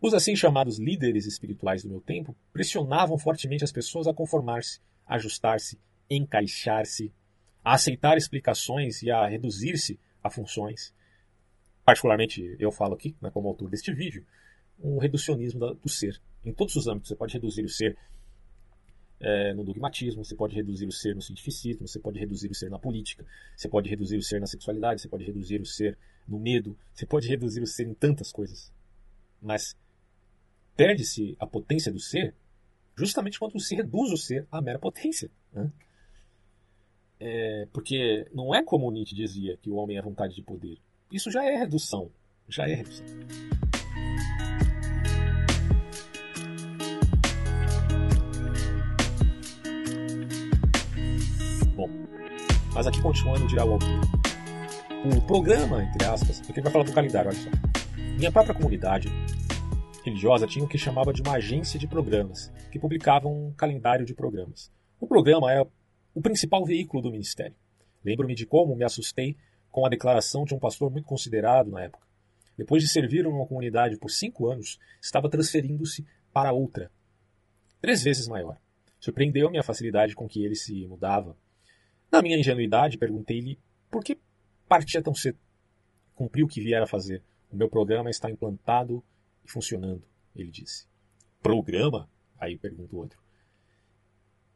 [0.00, 5.78] Os assim chamados líderes espirituais do meu tempo pressionavam fortemente as pessoas a conformar-se, ajustar-se,
[6.08, 7.12] encaixar-se,
[7.64, 10.94] a aceitar explicações e a reduzir-se a funções.
[11.84, 14.24] Particularmente, eu falo aqui, né, como autor deste vídeo,
[14.80, 16.20] um reducionismo do ser.
[16.44, 17.96] Em todos os âmbitos, você pode reduzir o ser
[19.22, 22.68] é, no dogmatismo, você pode reduzir o ser no cientificismo, você pode reduzir o ser
[22.68, 23.24] na política,
[23.56, 27.06] você pode reduzir o ser na sexualidade, você pode reduzir o ser no medo, você
[27.06, 28.72] pode reduzir o ser em tantas coisas.
[29.40, 29.76] Mas
[30.76, 32.34] perde-se a potência do ser
[32.96, 35.30] justamente quando se reduz o ser à mera potência.
[35.52, 35.70] Né?
[37.20, 40.78] É, porque não é como Nietzsche dizia que o homem é vontade de poder.
[41.12, 42.10] Isso já é redução.
[42.48, 43.06] Já é redução.
[51.82, 51.90] Bom,
[52.72, 53.88] mas aqui continuando de ao autor.
[55.04, 57.50] O programa, entre aspas, porque ele vai falar do calendário, olha só.
[58.16, 59.08] Minha própria comunidade
[60.04, 64.14] religiosa tinha o que chamava de uma agência de programas, que publicava um calendário de
[64.14, 64.70] programas.
[65.00, 65.66] O programa era
[66.14, 67.56] o principal veículo do ministério.
[68.04, 69.36] Lembro-me de como me assustei
[69.68, 72.06] com a declaração de um pastor muito considerado na época.
[72.56, 76.92] Depois de servir uma comunidade por cinco anos, estava transferindo-se para outra,
[77.80, 78.56] três vezes maior.
[79.00, 81.36] Surpreendeu-me a facilidade com que ele se mudava.
[82.12, 83.58] Na minha ingenuidade, perguntei-lhe
[83.90, 84.18] por que
[84.68, 85.38] partia tão cedo.
[86.14, 87.22] Cumpriu o que viera fazer.
[87.50, 89.02] O meu programa está implantado
[89.42, 90.04] e funcionando,
[90.36, 90.86] ele disse.
[91.42, 92.08] Programa?
[92.38, 93.18] Aí pergunta o outro.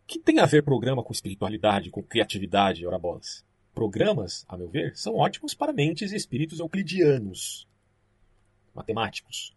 [0.07, 3.45] Que tem a ver programa com espiritualidade, com criatividade, ora bolas?
[3.75, 7.67] Programas, a meu ver, são ótimos para mentes e espíritos euclidianos,
[8.75, 9.55] matemáticos,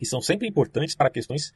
[0.00, 1.54] e são sempre importantes para questões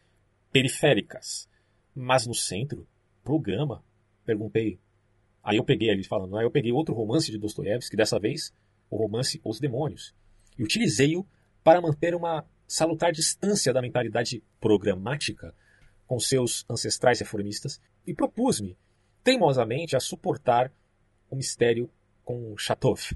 [0.51, 1.49] periféricas.
[1.95, 2.87] Mas no centro,
[3.23, 3.85] programa,
[4.25, 4.79] perguntei.
[5.43, 8.53] Aí eu peguei ali falando, aí eu peguei outro romance de Dostoiévski, dessa vez
[8.91, 10.15] o romance Os Demônios,
[10.59, 11.27] e utilizei-o
[11.63, 15.55] para manter uma salutar distância da mentalidade programática
[16.07, 18.77] com seus ancestrais reformistas e propus-me,
[19.23, 20.73] teimosamente, a suportar
[21.29, 21.91] o mistério
[22.25, 23.13] com Chatov.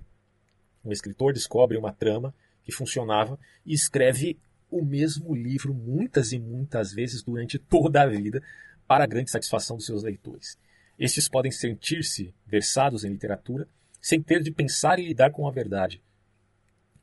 [0.84, 2.34] Um escritor descobre uma trama
[2.64, 4.38] que funcionava e escreve
[4.70, 8.42] o mesmo livro muitas e muitas vezes durante toda a vida
[8.86, 10.58] para a grande satisfação dos seus leitores.
[10.98, 13.68] Estes podem sentir-se versados em literatura
[14.00, 16.02] sem ter de pensar e lidar com a verdade.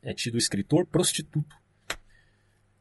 [0.02, 1.62] É tido escritor prostituto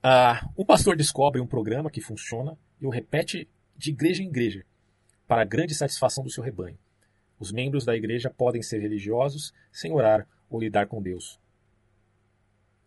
[0.04, 3.47] ah, o pastor descobre um programa que funciona e o repete
[3.78, 4.65] de igreja em igreja,
[5.28, 6.78] para grande satisfação do seu rebanho.
[7.39, 11.39] Os membros da igreja podem ser religiosos sem orar ou lidar com Deus.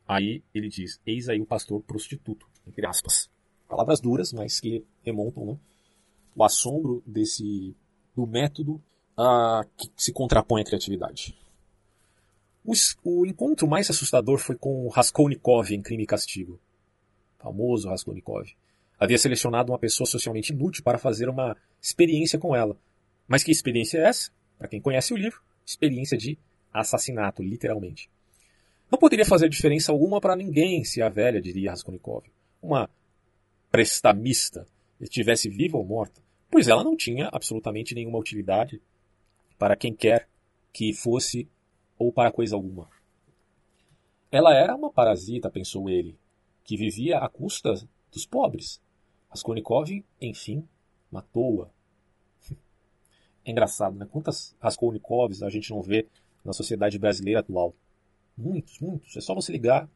[0.08, 3.30] Aí ele diz: Eis aí o pastor prostituto, entre aspas.
[3.68, 5.58] Palavras duras, mas que remontam né,
[6.34, 7.76] o assombro desse
[8.14, 8.80] do método
[9.16, 11.36] ah, que se contrapõe à criatividade.
[12.64, 12.72] O,
[13.04, 16.58] o encontro mais assustador foi com Raskolnikov em Crime e Castigo
[17.44, 18.48] famoso Raskolnikov,
[18.98, 22.74] havia selecionado uma pessoa socialmente inútil para fazer uma experiência com ela.
[23.28, 24.30] Mas que experiência é essa?
[24.58, 26.38] Para quem conhece o livro, experiência de
[26.72, 28.08] assassinato, literalmente.
[28.90, 32.24] Não poderia fazer diferença alguma para ninguém se a velha, diria Raskolnikov,
[32.62, 32.88] uma
[33.70, 34.66] prestamista,
[35.00, 36.22] estivesse viva ou morta,
[36.54, 38.80] pois ela não tinha absolutamente nenhuma utilidade
[39.58, 40.28] para quem quer
[40.72, 41.48] que fosse
[41.98, 42.88] ou para coisa alguma.
[44.30, 46.16] Ela era uma parasita, pensou ele,
[46.62, 47.74] que vivia à custa
[48.12, 48.80] dos pobres.
[49.28, 50.64] Raskolnikov, enfim,
[51.10, 51.68] matou-a.
[53.44, 54.06] É engraçado, né?
[54.08, 56.06] Quantas Raskolnikovs a gente não vê
[56.44, 57.74] na sociedade brasileira atual?
[58.38, 59.16] Muitos, muitos.
[59.16, 59.90] É só você ligar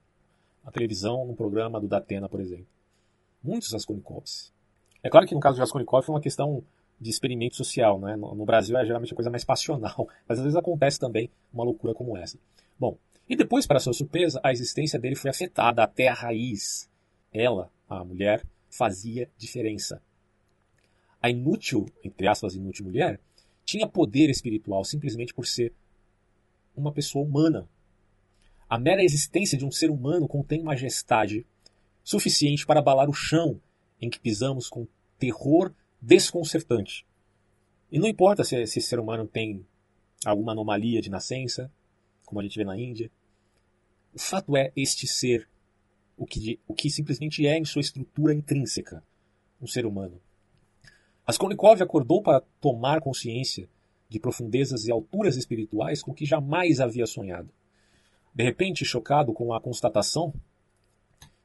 [0.65, 2.67] a televisão num programa do Datena, por exemplo.
[3.45, 4.53] Muitos Raskolnikovs.
[5.03, 6.63] É claro que no caso de Raskolnikov foi uma questão
[7.01, 8.17] de experimento social, né?
[8.17, 11.95] No Brasil é geralmente a coisa mais passional, mas às vezes acontece também uma loucura
[11.95, 12.39] como essa.
[12.79, 12.97] Bom,
[13.29, 16.89] e depois, para sua surpresa, a existência dele foi afetada até a raiz.
[17.33, 20.03] Ela, a mulher, fazia diferença.
[21.21, 23.21] A inútil, entre aspas, inútil mulher,
[23.65, 25.75] tinha poder espiritual simplesmente por ser
[26.75, 27.69] uma pessoa humana.
[28.69, 31.45] A mera existência de um ser humano contém majestade
[32.03, 33.61] suficiente para abalar o chão
[34.01, 34.87] em que pisamos com
[35.19, 37.07] terror desconcertante.
[37.91, 39.67] E não importa se esse ser humano tem
[40.25, 41.73] alguma anomalia de nascença,
[42.25, 43.11] como a gente vê na Índia,
[44.15, 45.49] o fato é este ser
[46.17, 49.03] o que, o que simplesmente é em sua estrutura intrínseca,
[49.61, 50.21] um ser humano.
[51.27, 53.69] Raskolnikov acordou para tomar consciência
[54.09, 57.51] de profundezas e alturas espirituais com que jamais havia sonhado.
[58.35, 60.35] De repente, chocado com a constatação,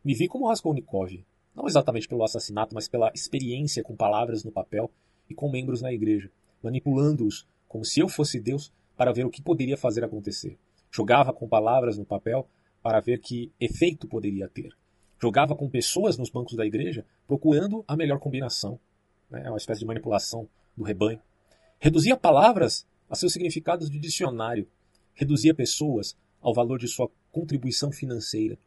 [0.04, 1.24] me vi como Raskolnikov,
[1.56, 4.90] não exatamente pelo assassinato, mas pela experiência com palavras no papel
[5.30, 6.30] e com membros na igreja,
[6.62, 10.58] manipulando-os como se eu fosse Deus para ver o que poderia fazer acontecer.
[10.92, 12.48] Jogava com palavras no papel
[12.82, 14.76] para ver que efeito poderia ter.
[15.20, 18.80] Jogava com pessoas nos bancos da igreja, procurando a melhor combinação.
[19.30, 19.44] Né?
[19.46, 21.20] É uma espécie de manipulação do rebanho.
[21.80, 24.68] Reduzia palavras a seus significados de dicionário.
[25.14, 28.58] Reduzia pessoas ao valor de sua contribuição financeira.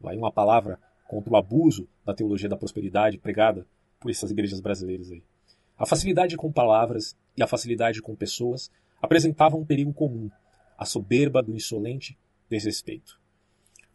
[0.00, 3.66] Vai uma palavra contra o abuso da teologia da prosperidade pregada
[3.98, 5.22] por essas igrejas brasileiras aí.
[5.76, 10.30] A facilidade com palavras e a facilidade com pessoas apresentavam um perigo comum,
[10.76, 12.16] a soberba do insolente
[12.48, 13.18] desrespeito.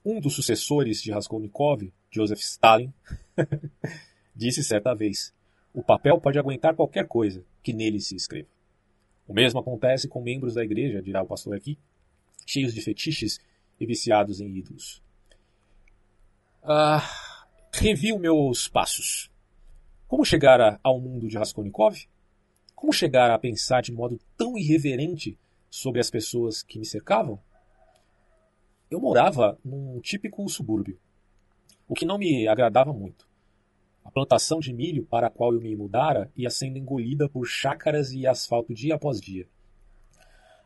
[0.04, 2.92] Um dos sucessores de Raskolnikov, Joseph Stalin,
[4.36, 5.34] disse certa vez:
[5.74, 8.50] o papel pode aguentar qualquer coisa que nele se escreva.
[9.28, 11.78] O mesmo acontece com membros da igreja, dirá o pastor aqui,
[12.46, 13.40] cheios de fetiches
[13.80, 15.02] e viciados em ídolos.
[16.66, 17.04] Ah,
[17.74, 19.30] revi os meus passos.
[20.08, 22.08] Como chegar ao mundo de Raskolnikov?
[22.74, 25.38] Como chegar a pensar de modo tão irreverente
[25.70, 27.38] sobre as pessoas que me cercavam?
[28.90, 30.98] Eu morava num típico subúrbio,
[31.86, 33.28] o que não me agradava muito.
[34.02, 38.14] A plantação de milho para a qual eu me mudara ia sendo engolida por chácaras
[38.14, 39.50] e asfalto dia após dia.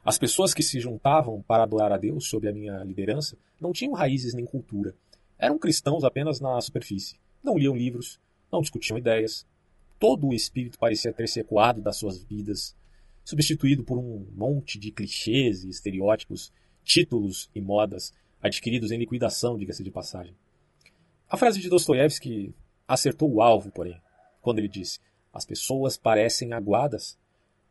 [0.06, 3.94] As pessoas que se juntavam para adorar a Deus sob a minha liderança não tinham
[3.94, 4.96] raízes nem cultura
[5.38, 7.20] eram cristãos apenas na superfície.
[7.44, 8.20] Não liam livros,
[8.52, 9.46] não discutiam ideias.
[10.00, 12.76] Todo o espírito parecia ter se ecoado das suas vidas,
[13.24, 16.52] substituído por um monte de clichês e estereótipos,
[16.84, 20.36] títulos e modas adquiridos em liquidação, diga-se de passagem.
[21.30, 22.54] A frase de Dostoiévski
[22.88, 24.00] acertou o alvo, porém,
[24.42, 25.00] quando ele disse:
[25.34, 27.18] As pessoas parecem aguadas,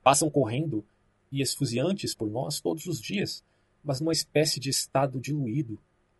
[0.02, 0.84] passam correndo
[1.32, 3.42] e esfuziantes por nós todos os dias,
[3.82, 5.78] mas numa espécie de estado diluído.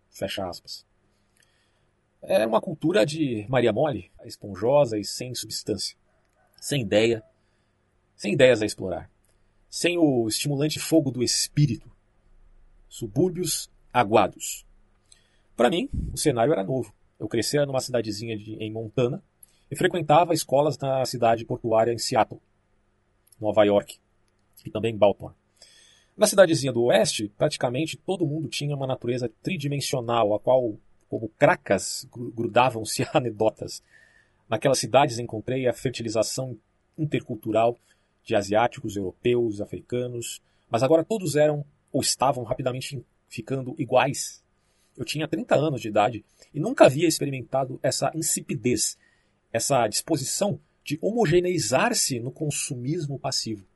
[0.08, 0.85] Fecha aspas.
[2.28, 5.96] Era uma cultura de Maria Mole, esponjosa e sem substância,
[6.60, 7.22] sem ideia,
[8.16, 9.08] sem ideias a explorar,
[9.70, 11.88] sem o estimulante fogo do espírito.
[12.88, 14.66] Subúrbios aguados.
[15.56, 16.92] Para mim, o cenário era novo.
[17.16, 19.22] Eu crescia numa cidadezinha de, em Montana
[19.70, 22.40] e frequentava escolas na cidade portuária em Seattle,
[23.40, 24.00] Nova York,
[24.64, 25.34] e também Baltimore.
[26.16, 30.76] Na cidadezinha do oeste, praticamente todo mundo tinha uma natureza tridimensional, a qual
[31.08, 33.82] como cracas grudavam-se anedotas.
[34.48, 36.56] Naquelas cidades encontrei a fertilização
[36.96, 37.78] intercultural
[38.24, 44.42] de asiáticos, europeus, africanos, mas agora todos eram ou estavam rapidamente ficando iguais.
[44.96, 48.96] Eu tinha 30 anos de idade e nunca havia experimentado essa insipidez,
[49.52, 53.66] essa disposição de homogeneizar-se no consumismo passivo.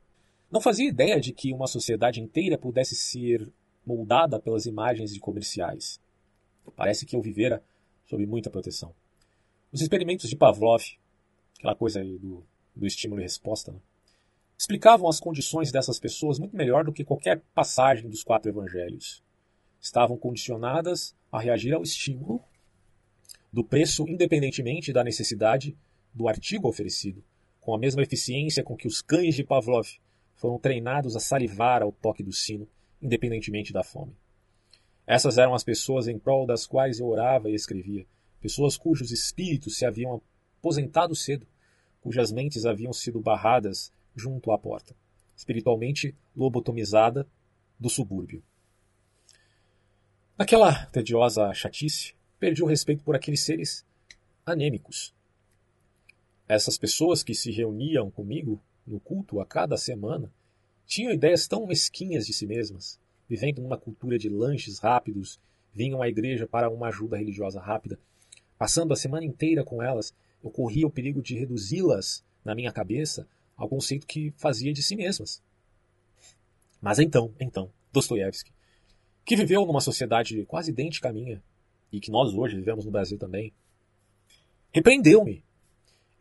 [0.49, 3.51] Não fazia ideia de que uma sociedade inteira pudesse ser
[3.85, 5.99] moldada pelas imagens de comerciais.
[6.75, 7.63] Parece que eu vivera
[8.05, 8.93] sob muita proteção.
[9.71, 10.83] Os experimentos de Pavlov,
[11.57, 12.43] aquela coisa aí do,
[12.75, 13.79] do estímulo e resposta, né?
[14.57, 19.23] explicavam as condições dessas pessoas muito melhor do que qualquer passagem dos quatro evangelhos.
[19.79, 22.43] Estavam condicionadas a reagir ao estímulo
[23.51, 25.75] do preço independentemente da necessidade
[26.13, 27.23] do artigo oferecido,
[27.59, 29.87] com a mesma eficiência com que os cães de Pavlov
[30.35, 32.67] foram treinados a salivar ao toque do sino,
[33.01, 34.15] independentemente da fome.
[35.11, 38.07] Essas eram as pessoas em prol das quais eu orava e escrevia,
[38.39, 40.21] pessoas cujos espíritos se haviam
[40.57, 41.45] aposentado cedo,
[41.99, 44.95] cujas mentes haviam sido barradas junto à porta,
[45.35, 47.27] espiritualmente lobotomizada
[47.77, 48.41] do subúrbio.
[50.37, 53.85] Naquela tediosa chatice, perdi o respeito por aqueles seres
[54.45, 55.13] anêmicos.
[56.47, 60.31] Essas pessoas que se reuniam comigo no culto a cada semana
[60.85, 62.97] tinham ideias tão mesquinhas de si mesmas,
[63.31, 65.39] vivendo numa cultura de lanches rápidos,
[65.73, 67.97] vinham à igreja para uma ajuda religiosa rápida.
[68.57, 70.13] Passando a semana inteira com elas,
[70.43, 74.97] eu corria o perigo de reduzi-las, na minha cabeça, ao conceito que fazia de si
[74.97, 75.41] mesmas.
[76.81, 78.51] Mas então, então, Dostoiévski,
[79.23, 81.41] que viveu numa sociedade quase idêntica à minha,
[81.89, 83.53] e que nós hoje vivemos no Brasil também,
[84.73, 85.41] repreendeu-me.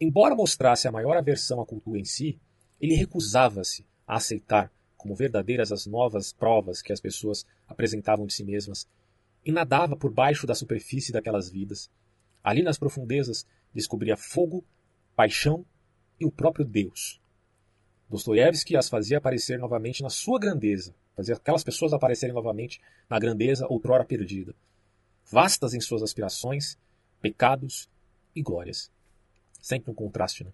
[0.00, 2.38] Embora mostrasse a maior aversão à cultura em si,
[2.80, 4.70] ele recusava-se a aceitar
[5.01, 8.86] como verdadeiras as novas provas que as pessoas apresentavam de si mesmas,
[9.42, 11.90] e nadava por baixo da superfície daquelas vidas.
[12.44, 14.62] Ali nas profundezas descobria fogo,
[15.16, 15.64] paixão
[16.20, 17.18] e o próprio Deus.
[18.11, 22.78] Dostoiévski as fazia aparecer novamente na sua grandeza, fazia aquelas pessoas aparecerem novamente
[23.09, 24.55] na grandeza outrora perdida,
[25.24, 26.76] vastas em suas aspirações,
[27.22, 27.88] pecados
[28.36, 28.90] e glórias.
[29.62, 30.53] Sempre um contraste, né?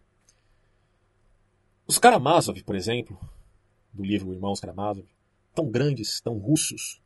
[1.84, 3.18] Os Karamazov, por exemplo,
[3.96, 5.06] do livro Irmãos Karamazov,
[5.54, 7.00] tão grandes, tão russos,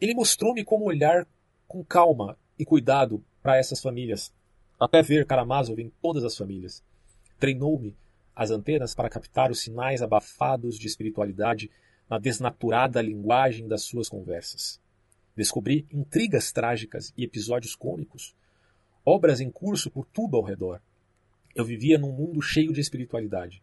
[0.00, 1.26] ele mostrou-me como olhar
[1.66, 4.32] com calma e cuidado para essas famílias,
[4.78, 6.82] até ver Karamazov em todas as famílias.
[7.38, 7.94] Treinou-me
[8.34, 11.70] as antenas para captar os sinais abafados de espiritualidade
[12.08, 14.80] na desnaturada linguagem das suas conversas.
[15.36, 18.34] Descobri intrigas trágicas e episódios cômicos
[19.04, 20.80] obras em curso por tudo ao redor.
[21.54, 23.62] Eu vivia num mundo cheio de espiritualidade.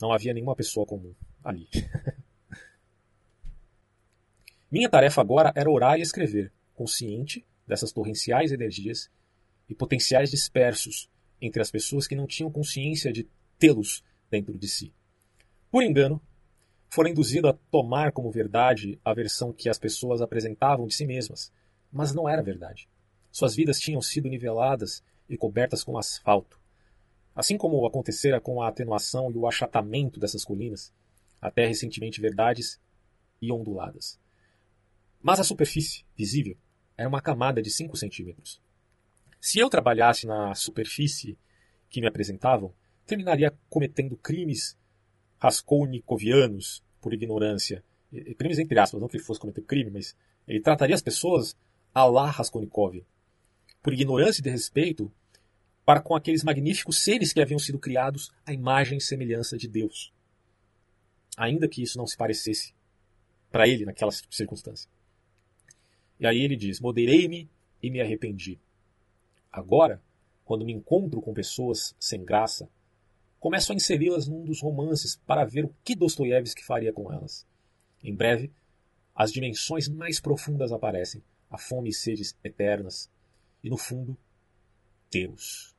[0.00, 1.68] Não havia nenhuma pessoa comum ali.
[4.70, 9.10] Minha tarefa agora era orar e escrever, consciente dessas torrenciais energias
[9.68, 13.28] e potenciais dispersos entre as pessoas que não tinham consciência de
[13.58, 14.92] tê-los dentro de si.
[15.70, 16.20] Por engano,
[16.88, 21.52] foram induzidos a tomar como verdade a versão que as pessoas apresentavam de si mesmas,
[21.92, 22.88] mas não era verdade.
[23.30, 26.57] Suas vidas tinham sido niveladas e cobertas com asfalto.
[27.38, 30.92] Assim como acontecera com a atenuação e o achatamento dessas colinas,
[31.40, 32.80] até recentemente verdades
[33.40, 34.18] e onduladas.
[35.22, 36.56] Mas a superfície, visível,
[36.96, 38.60] era uma camada de 5 centímetros.
[39.40, 41.38] Se eu trabalhasse na superfície
[41.88, 42.74] que me apresentavam,
[43.06, 44.76] terminaria cometendo crimes
[45.38, 47.84] raskolnikovianos por ignorância.
[48.36, 51.56] Crimes entre aspas, não que ele fosse cometer crime, mas ele trataria as pessoas
[51.94, 53.00] a lá Raskolnikov,
[53.80, 55.12] por ignorância e desrespeito
[55.88, 60.12] para com aqueles magníficos seres que haviam sido criados à imagem e semelhança de Deus.
[61.34, 62.74] Ainda que isso não se parecesse
[63.50, 64.86] para ele naquela circunstância.
[66.20, 67.48] E aí ele diz: Moderei-me
[67.82, 68.60] e me arrependi.
[69.50, 70.02] Agora,
[70.44, 72.68] quando me encontro com pessoas sem graça,
[73.40, 77.46] começo a inseri-las num dos romances para ver o que Dostoiévski faria com elas.
[78.04, 78.52] Em breve,
[79.14, 83.10] as dimensões mais profundas aparecem, a fome e sedes eternas,
[83.64, 84.14] e no fundo,
[85.10, 85.77] Deus.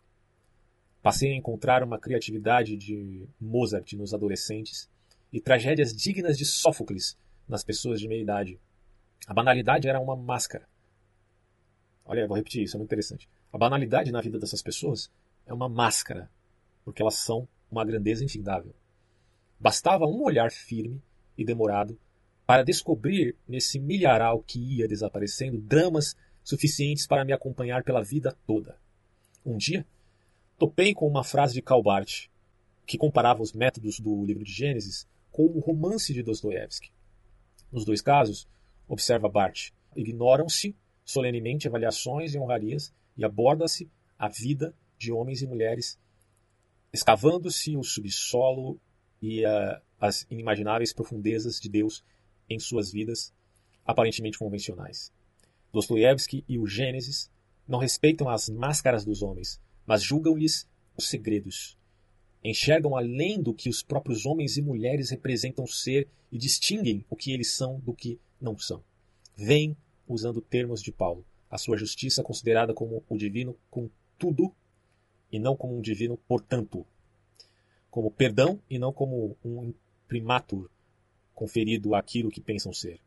[1.01, 4.89] Passei a encontrar uma criatividade de Mozart nos adolescentes
[5.31, 8.59] e tragédias dignas de Sófocles nas pessoas de meia idade.
[9.25, 10.67] A banalidade era uma máscara.
[12.05, 13.29] Olha, vou repetir isso, é muito interessante.
[13.51, 15.11] A banalidade na vida dessas pessoas
[15.45, 16.29] é uma máscara,
[16.83, 18.73] porque elas são uma grandeza infindável.
[19.59, 21.01] Bastava um olhar firme
[21.37, 21.97] e demorado
[22.45, 28.75] para descobrir nesse milharal que ia desaparecendo dramas suficientes para me acompanhar pela vida toda.
[29.45, 29.85] Um dia,
[30.59, 32.27] topei com uma frase de Calbart,
[32.85, 36.91] que comparava os métodos do livro de Gênesis com o romance de Dostoiévski.
[37.71, 38.47] Nos dois casos,
[38.87, 45.97] observa Bart, ignoram-se solenemente avaliações e honrarias e aborda-se a vida de homens e mulheres,
[46.91, 48.77] escavando-se o subsolo
[49.21, 52.03] e uh, as inimagináveis profundezas de Deus
[52.49, 53.33] em suas vidas
[53.85, 55.13] aparentemente convencionais.
[55.71, 57.31] Dostoiévski e o Gênesis
[57.67, 61.75] não respeitam as máscaras dos homens, mas julgam-lhes os segredos.
[62.43, 67.31] Enxergam além do que os próprios homens e mulheres representam ser e distinguem o que
[67.31, 68.83] eles são do que não são.
[69.35, 69.75] Vêm,
[70.07, 74.53] usando termos de Paulo, a sua justiça considerada como o divino com tudo
[75.31, 76.85] e não como um divino portanto,
[77.89, 79.73] como perdão e não como um
[80.03, 80.69] imprimatur
[81.33, 82.99] conferido àquilo que pensam ser.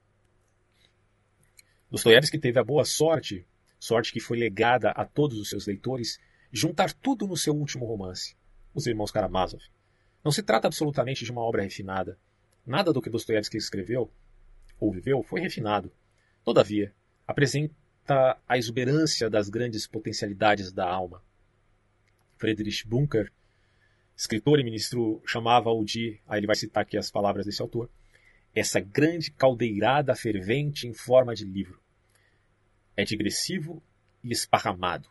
[1.88, 3.46] Dostoiévski teve a boa sorte,
[3.78, 6.18] sorte que foi legada a todos os seus leitores,
[6.52, 8.36] juntar tudo no seu último romance,
[8.74, 9.62] Os Irmãos Karamazov.
[10.22, 12.18] Não se trata absolutamente de uma obra refinada.
[12.64, 14.12] Nada do que Dostoiévski escreveu
[14.78, 15.90] ou viveu foi refinado.
[16.44, 16.94] Todavia,
[17.26, 21.22] apresenta a exuberância das grandes potencialidades da alma.
[22.36, 23.32] Friedrich Bunker,
[24.16, 27.88] escritor e ministro, chamava-o de, aí ele vai citar aqui as palavras desse autor,
[28.54, 31.80] essa grande caldeirada fervente em forma de livro.
[32.96, 33.82] É digressivo
[34.22, 35.08] e esparramado,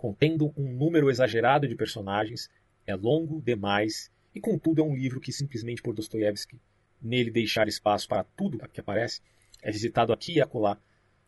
[0.00, 2.48] contendo um número exagerado de personagens,
[2.86, 6.58] é longo demais e, contudo, é um livro que, simplesmente por Dostoiévski,
[7.02, 9.20] nele deixar espaço para tudo que aparece,
[9.60, 10.80] é visitado aqui e acolá,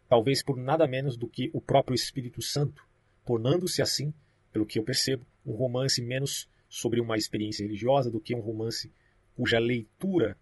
[0.09, 2.83] talvez por nada menos do que o próprio Espírito Santo,
[3.27, 4.14] tornando-se assim,
[4.51, 8.91] pelo que eu percebo, um romance menos sobre uma experiência religiosa do que um romance
[9.37, 10.35] cuja leitura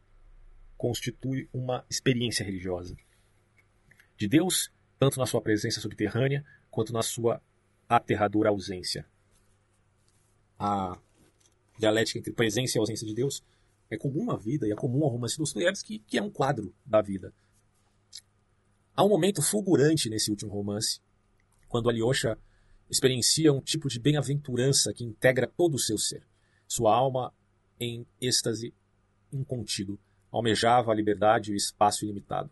[0.77, 2.97] constitui uma experiência religiosa.
[4.17, 4.71] De Deus,
[5.01, 7.43] tanto na sua presença subterrânea quanto na sua
[7.97, 9.05] aterradora ausência.
[10.57, 10.97] A
[11.77, 13.43] dialética entre presença e ausência de Deus
[13.91, 16.73] é comum à vida e é comum ao romance dos Dostoiévski, que é um quadro
[16.87, 17.35] da vida.
[18.95, 21.01] Há um momento fulgurante nesse último romance,
[21.69, 22.39] quando Alyosha
[22.89, 26.23] experiencia um tipo de bem-aventurança que integra todo o seu ser,
[26.69, 27.35] sua alma
[27.81, 28.73] em êxtase
[29.33, 29.99] incontido,
[30.31, 32.51] almejava a liberdade e o espaço ilimitado.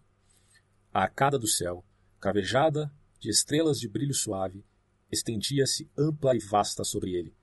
[0.93, 1.84] A arcada do céu,
[2.18, 4.64] cravejada de estrelas de brilho suave,
[5.11, 7.35] estendia-se ampla e vasta sobre ele.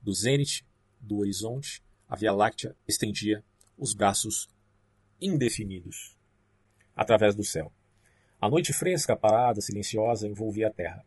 [0.00, 0.66] Do zênite,
[1.00, 3.44] do horizonte, a Via Láctea estendia
[3.76, 4.48] os braços
[5.20, 6.16] indefinidos
[6.94, 7.72] através do céu.
[8.40, 11.04] A noite fresca, parada, silenciosa, envolvia a terra.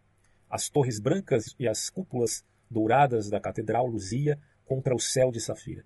[0.49, 5.83] As torres brancas e as cúpulas douradas da catedral luzia contra o céu de safira.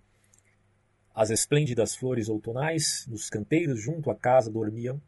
[1.16, 5.02] As esplêndidas flores outonais nos canteiros junto à casa dormiam,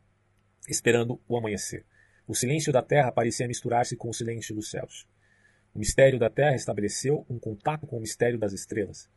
[0.68, 1.86] esperando o amanhecer.
[2.30, 5.08] O silêncio da terra parecia misturar-se com o silêncio dos céus.
[5.74, 9.10] O mistério da Terra estabeleceu um contato com o mistério das estrelas.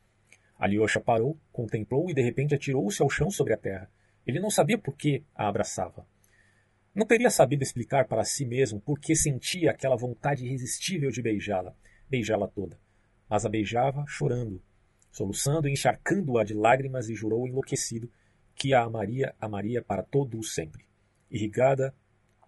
[0.58, 3.90] Alyosha parou, contemplou e de repente atirou-se ao chão sobre a Terra.
[4.26, 6.06] Ele não sabia por que a abraçava.
[6.94, 11.76] Não teria sabido explicar para si mesmo por que sentia aquela vontade irresistível de beijá-la,
[12.08, 12.80] beijá-la toda.
[13.28, 14.62] Mas a beijava chorando,
[15.10, 18.10] soluçando e encharcando-a de lágrimas e jurou enlouquecido
[18.54, 20.86] que a amaria, amaria para todo o sempre.
[21.30, 21.94] Irrigada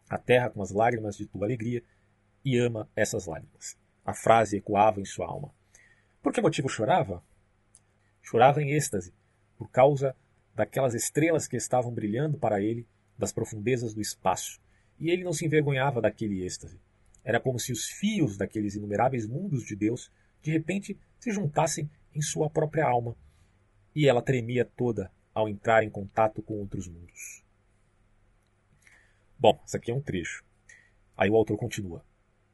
[0.08, 1.82] a terra com as lágrimas de tua alegria,
[2.44, 3.76] e ama essas lágrimas.
[4.04, 5.50] A frase ecoava em sua alma.
[6.22, 7.22] Por que motivo chorava?
[8.22, 9.14] Chorava em êxtase,
[9.56, 10.14] por causa
[10.54, 12.86] daquelas estrelas que estavam brilhando para ele
[13.18, 14.60] das profundezas do espaço,
[14.98, 16.78] e ele não se envergonhava daquele êxtase.
[17.24, 20.10] Era como se os fios daqueles inumeráveis mundos de Deus
[20.42, 23.16] de repente se juntassem em sua própria alma,
[23.94, 27.43] e ela tremia toda ao entrar em contato com outros mundos.
[29.38, 30.44] Bom, isso aqui é um trecho.
[31.16, 32.04] Aí o autor continua.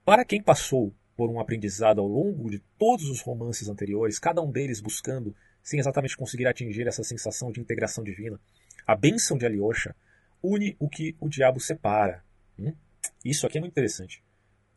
[0.05, 4.51] Para quem passou por um aprendizado ao longo de todos os romances anteriores, cada um
[4.51, 8.41] deles buscando, sem exatamente conseguir atingir essa sensação de integração divina,
[8.87, 9.95] a bênção de Alyosha
[10.43, 12.25] une o que o diabo separa.
[12.59, 12.75] Hum?
[13.25, 14.23] Isso aqui é muito interessante.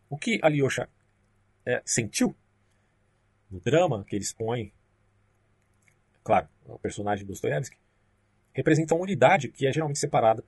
[0.09, 0.89] O que Alyosha
[1.65, 2.35] é, sentiu
[3.49, 4.73] no drama que ele expõe,
[6.23, 7.77] claro, o personagem Dostoiévski,
[8.51, 10.43] representa uma unidade que é geralmente separada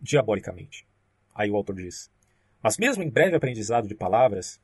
[0.00, 0.86] diabolicamente.
[1.34, 2.10] Aí o autor diz:
[2.62, 4.60] Mas mesmo em breve aprendizado de palavras,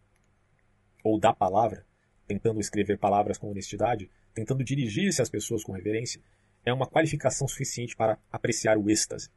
[1.03, 1.87] ou da palavra,
[2.27, 6.21] tentando escrever palavras com honestidade, tentando dirigir-se às pessoas com reverência,
[6.65, 9.31] é uma qualificação suficiente para apreciar o êxtase.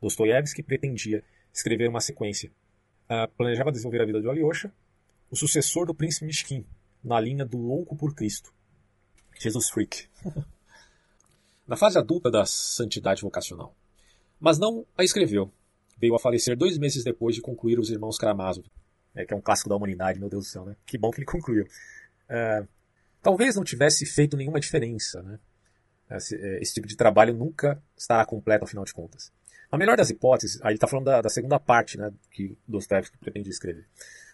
[0.00, 1.22] Dostoiévski pretendia
[1.52, 2.50] escrever uma sequência.
[3.08, 4.72] Uh, planejava desenvolver a vida de Alyosha,
[5.30, 6.66] o sucessor do príncipe Mishkin,
[7.02, 8.52] na linha do louco por Cristo.
[9.38, 10.08] Jesus Freak.
[11.66, 13.74] na fase adulta da santidade vocacional.
[14.40, 15.50] Mas não a escreveu.
[15.98, 18.66] Veio a falecer dois meses depois de concluir Os Irmãos Karamazov,
[19.14, 20.76] né, que é um clássico da humanidade, meu Deus do céu, né?
[20.84, 21.64] Que bom que ele concluiu.
[21.64, 22.68] Uh,
[23.22, 25.38] talvez não tivesse feito nenhuma diferença, né?
[26.10, 29.32] Esse, é, esse, tipo de trabalho nunca estará completo, afinal de contas.
[29.70, 33.18] A melhor das hipóteses, aí ele está falando da, da, segunda parte né, que Dostoevsky
[33.18, 33.84] pretende escrever.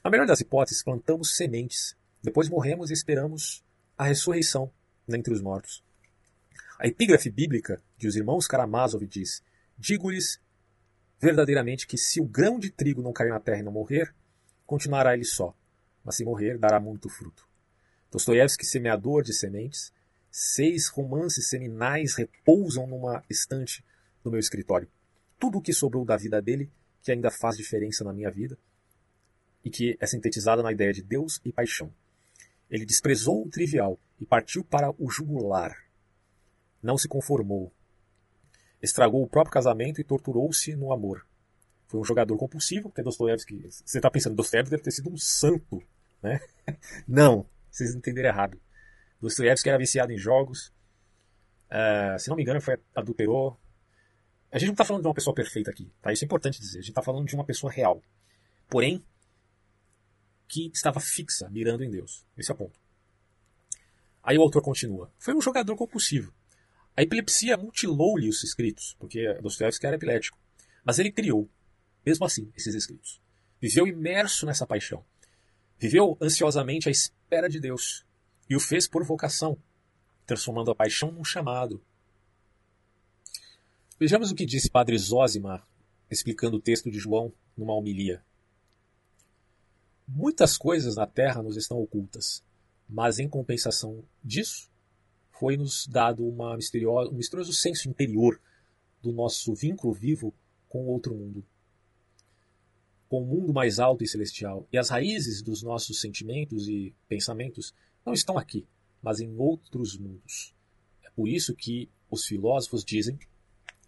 [0.05, 3.65] A melhor das hipóteses, plantamos sementes, depois morremos e esperamos
[3.97, 4.71] a ressurreição
[5.09, 5.83] dentre os mortos.
[6.79, 9.43] A epígrafe bíblica de Os Irmãos Karamazov diz:
[9.83, 10.41] Digo-lhes
[11.19, 14.15] verdadeiramente que se o grão de trigo não cair na terra e não morrer,
[14.65, 15.53] continuará ele só,
[16.05, 17.49] mas se morrer, dará muito fruto.
[18.09, 19.93] Dostoiévski, semeador de sementes,
[20.31, 23.85] seis romances seminais repousam numa estante
[24.25, 24.89] no meu escritório
[25.37, 26.71] tudo o que sobrou da vida dele,
[27.03, 28.57] que ainda faz diferença na minha vida,
[29.65, 31.93] e que é sintetizada na ideia de Deus e paixão.
[32.71, 35.77] Ele desprezou o trivial e partiu para o jugular.
[36.81, 37.73] Não se conformou.
[38.83, 41.25] Estragou o próprio casamento e torturou-se no amor.
[41.87, 43.67] Foi um jogador compulsivo, porque Dostoiévski.
[43.71, 45.83] Você está pensando, Dostoiévski deve ter sido um santo,
[46.23, 46.41] né?
[47.07, 48.61] Não, vocês entenderam errado.
[49.21, 50.73] Dostoiévski era viciado em jogos.
[51.71, 53.59] Uh, se não me engano, foi adulterou,
[54.53, 56.13] a gente não está falando de uma pessoa perfeita aqui, tá?
[56.13, 56.79] Isso é importante dizer.
[56.79, 58.03] A gente está falando de uma pessoa real.
[58.69, 59.03] Porém,
[60.47, 62.27] que estava fixa, mirando em Deus.
[62.37, 62.79] Esse é o ponto.
[64.23, 65.11] Aí o autor continua.
[65.19, 66.35] Foi um jogador compulsivo.
[66.97, 70.39] A epilepsia mutilou-lhe os escritos, porque Dostoiévski era epilético.
[70.85, 71.49] Mas ele criou,
[72.05, 73.21] mesmo assim, esses escritos.
[73.61, 75.05] Viveu imerso nessa paixão.
[75.79, 78.05] Viveu ansiosamente à espera de Deus.
[78.49, 79.57] E o fez por vocação,
[80.27, 81.83] transformando a paixão num chamado,
[84.03, 85.63] Vejamos o que disse Padre Zósima,
[86.11, 88.21] explicando o texto de João numa homilia.
[90.09, 92.43] Muitas coisas na terra nos estão ocultas,
[92.89, 94.69] mas em compensação disso,
[95.43, 98.41] foi-nos dado uma misteriosa, um misterioso senso interior
[99.03, 100.33] do nosso vínculo vivo
[100.69, 101.45] com o outro mundo,
[103.09, 104.69] com o mundo mais alto e celestial.
[104.73, 107.75] E as raízes dos nossos sentimentos e pensamentos
[108.07, 108.65] não estão aqui,
[109.03, 110.55] mas em outros mundos.
[111.03, 113.19] É por isso que os filósofos dizem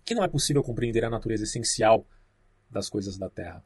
[0.04, 2.04] que não é possível compreender a natureza essencial
[2.68, 3.64] das coisas da Terra.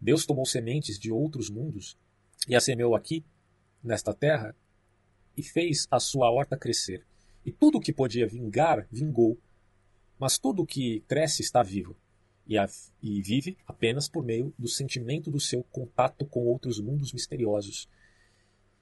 [0.00, 1.96] Deus tomou sementes de outros mundos
[2.48, 3.24] e as semeou aqui,
[3.84, 4.52] nesta terra,
[5.36, 7.04] e fez a sua horta crescer.
[7.44, 9.38] E tudo o que podia vingar, vingou,
[10.18, 11.96] mas tudo o que cresce está vivo
[12.46, 12.68] e, a,
[13.02, 17.88] e vive apenas por meio do sentimento do seu contato com outros mundos misteriosos.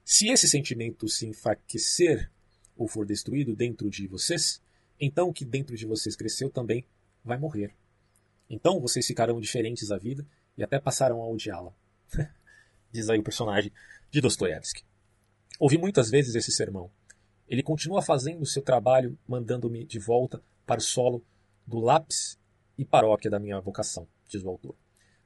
[0.03, 2.29] Se esse sentimento se enfraquecer
[2.75, 4.61] ou for destruído dentro de vocês,
[4.99, 6.85] então o que dentro de vocês cresceu também
[7.23, 7.73] vai morrer.
[8.49, 10.25] Então vocês ficarão diferentes à vida
[10.57, 11.73] e até passarão a odiá-la.
[12.91, 13.71] Diz aí o personagem
[14.11, 14.83] de Dostoiévski.
[15.59, 16.89] Ouvi muitas vezes esse sermão.
[17.47, 21.23] Ele continua fazendo o seu trabalho, mandando-me de volta para o solo
[21.65, 22.39] do lápis
[22.77, 24.75] e paróquia da minha vocação, diz o autor.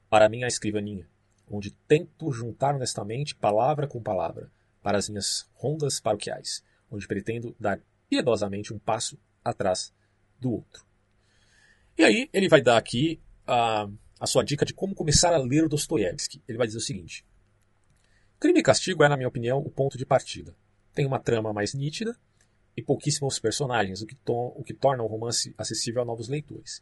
[0.08, 1.08] Para mim, a escrivaninha.
[1.50, 4.50] onde tento juntar honestamente palavra com palavra
[4.82, 9.92] para as minhas rondas paroquiais, onde pretendo dar piedosamente um passo atrás
[10.38, 10.84] do outro.
[11.96, 13.88] E aí ele vai dar aqui a,
[14.20, 16.42] a sua dica de como começar a ler Dostoiévski.
[16.46, 17.24] Ele vai dizer o seguinte:
[18.40, 20.54] Crime e Castigo é, na minha opinião, o ponto de partida.
[20.94, 22.16] Tem uma trama mais nítida
[22.76, 26.80] e pouquíssimos personagens, o que, o que torna o romance acessível a novos leitores.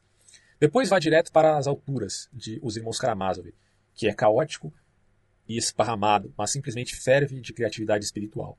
[0.61, 3.55] Depois vai direto para as alturas de Os Irmãos Karamazov,
[3.95, 4.71] que é caótico
[5.49, 8.59] e esparramado, mas simplesmente ferve de criatividade espiritual.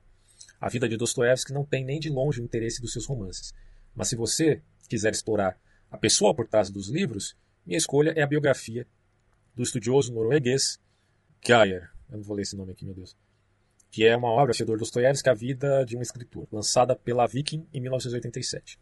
[0.60, 3.54] A vida de Dostoevsky não tem nem de longe o interesse dos seus romances,
[3.94, 5.56] mas se você quiser explorar
[5.92, 8.88] a pessoa por trás dos livros, minha escolha é a biografia
[9.54, 10.80] do estudioso norueguês
[11.46, 13.16] Geyer, eu não vou ler esse nome aqui, meu Deus,
[13.92, 17.82] que é uma obra, Fedor Dostoiévski, A Vida de um Escritor, lançada pela Viking em
[17.82, 18.80] 1987.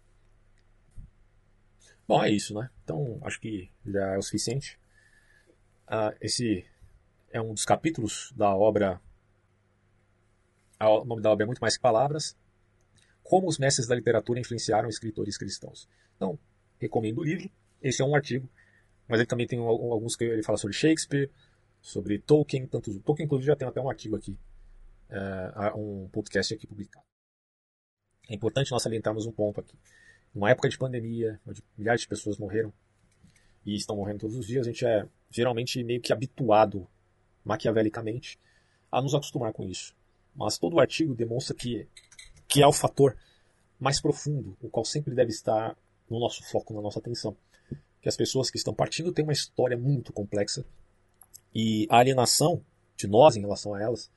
[2.08, 2.70] Bom, é isso, né?
[2.84, 4.80] Então, acho que já é o suficiente.
[5.88, 6.66] Uh, esse
[7.32, 9.02] é um dos capítulos da obra.
[10.80, 12.38] O nome da obra é muito mais que palavras.
[13.24, 15.90] Como os mestres da literatura influenciaram escritores cristãos.
[16.16, 16.38] Então,
[16.80, 17.50] recomendo o livro.
[17.82, 18.50] Esse é um artigo,
[19.08, 21.30] mas ele também tem alguns que ele fala sobre Shakespeare,
[21.86, 24.36] sobre Tolkien, tanto Tolkien inclusive já tem até um artigo aqui,
[25.12, 27.06] uh, um podcast aqui publicado.
[28.28, 29.78] É importante nós salientarmos um ponto aqui.
[30.34, 32.74] Numa época de pandemia, onde milhares de pessoas morreram
[33.64, 36.88] e estão morrendo todos os dias, a gente é geralmente meio que habituado,
[37.44, 38.40] maquiavelicamente,
[38.92, 39.96] a nos acostumar com isso.
[40.36, 41.88] Mas todo o artigo demonstra que,
[42.48, 43.16] que é o fator
[43.80, 45.78] mais profundo, o qual sempre deve estar
[46.10, 47.38] no nosso foco, na nossa atenção.
[48.02, 50.66] Que as pessoas que estão partindo têm uma história muito complexa
[51.56, 52.62] e a alienação
[52.98, 54.12] de nós em relação a elas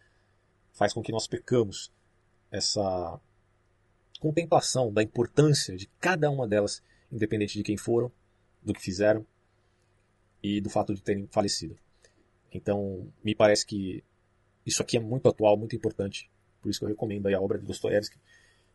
[0.73, 1.93] faz com que nós percamos
[2.51, 3.21] essa
[4.19, 6.83] contemplação da importância de cada uma delas,
[7.13, 8.11] independente de quem foram,
[8.61, 9.25] do que fizeram
[10.43, 11.79] e do fato de terem falecido.
[12.53, 14.03] Então, me parece que
[14.67, 16.31] isso aqui é muito atual, muito importante.
[16.61, 18.19] Por isso que eu recomendo a obra de Dostoiévski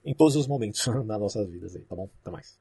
[0.06, 1.76] em todos os momentos das nossas vidas.
[1.76, 2.10] Aí, tá bom?
[2.22, 2.60] Até mais.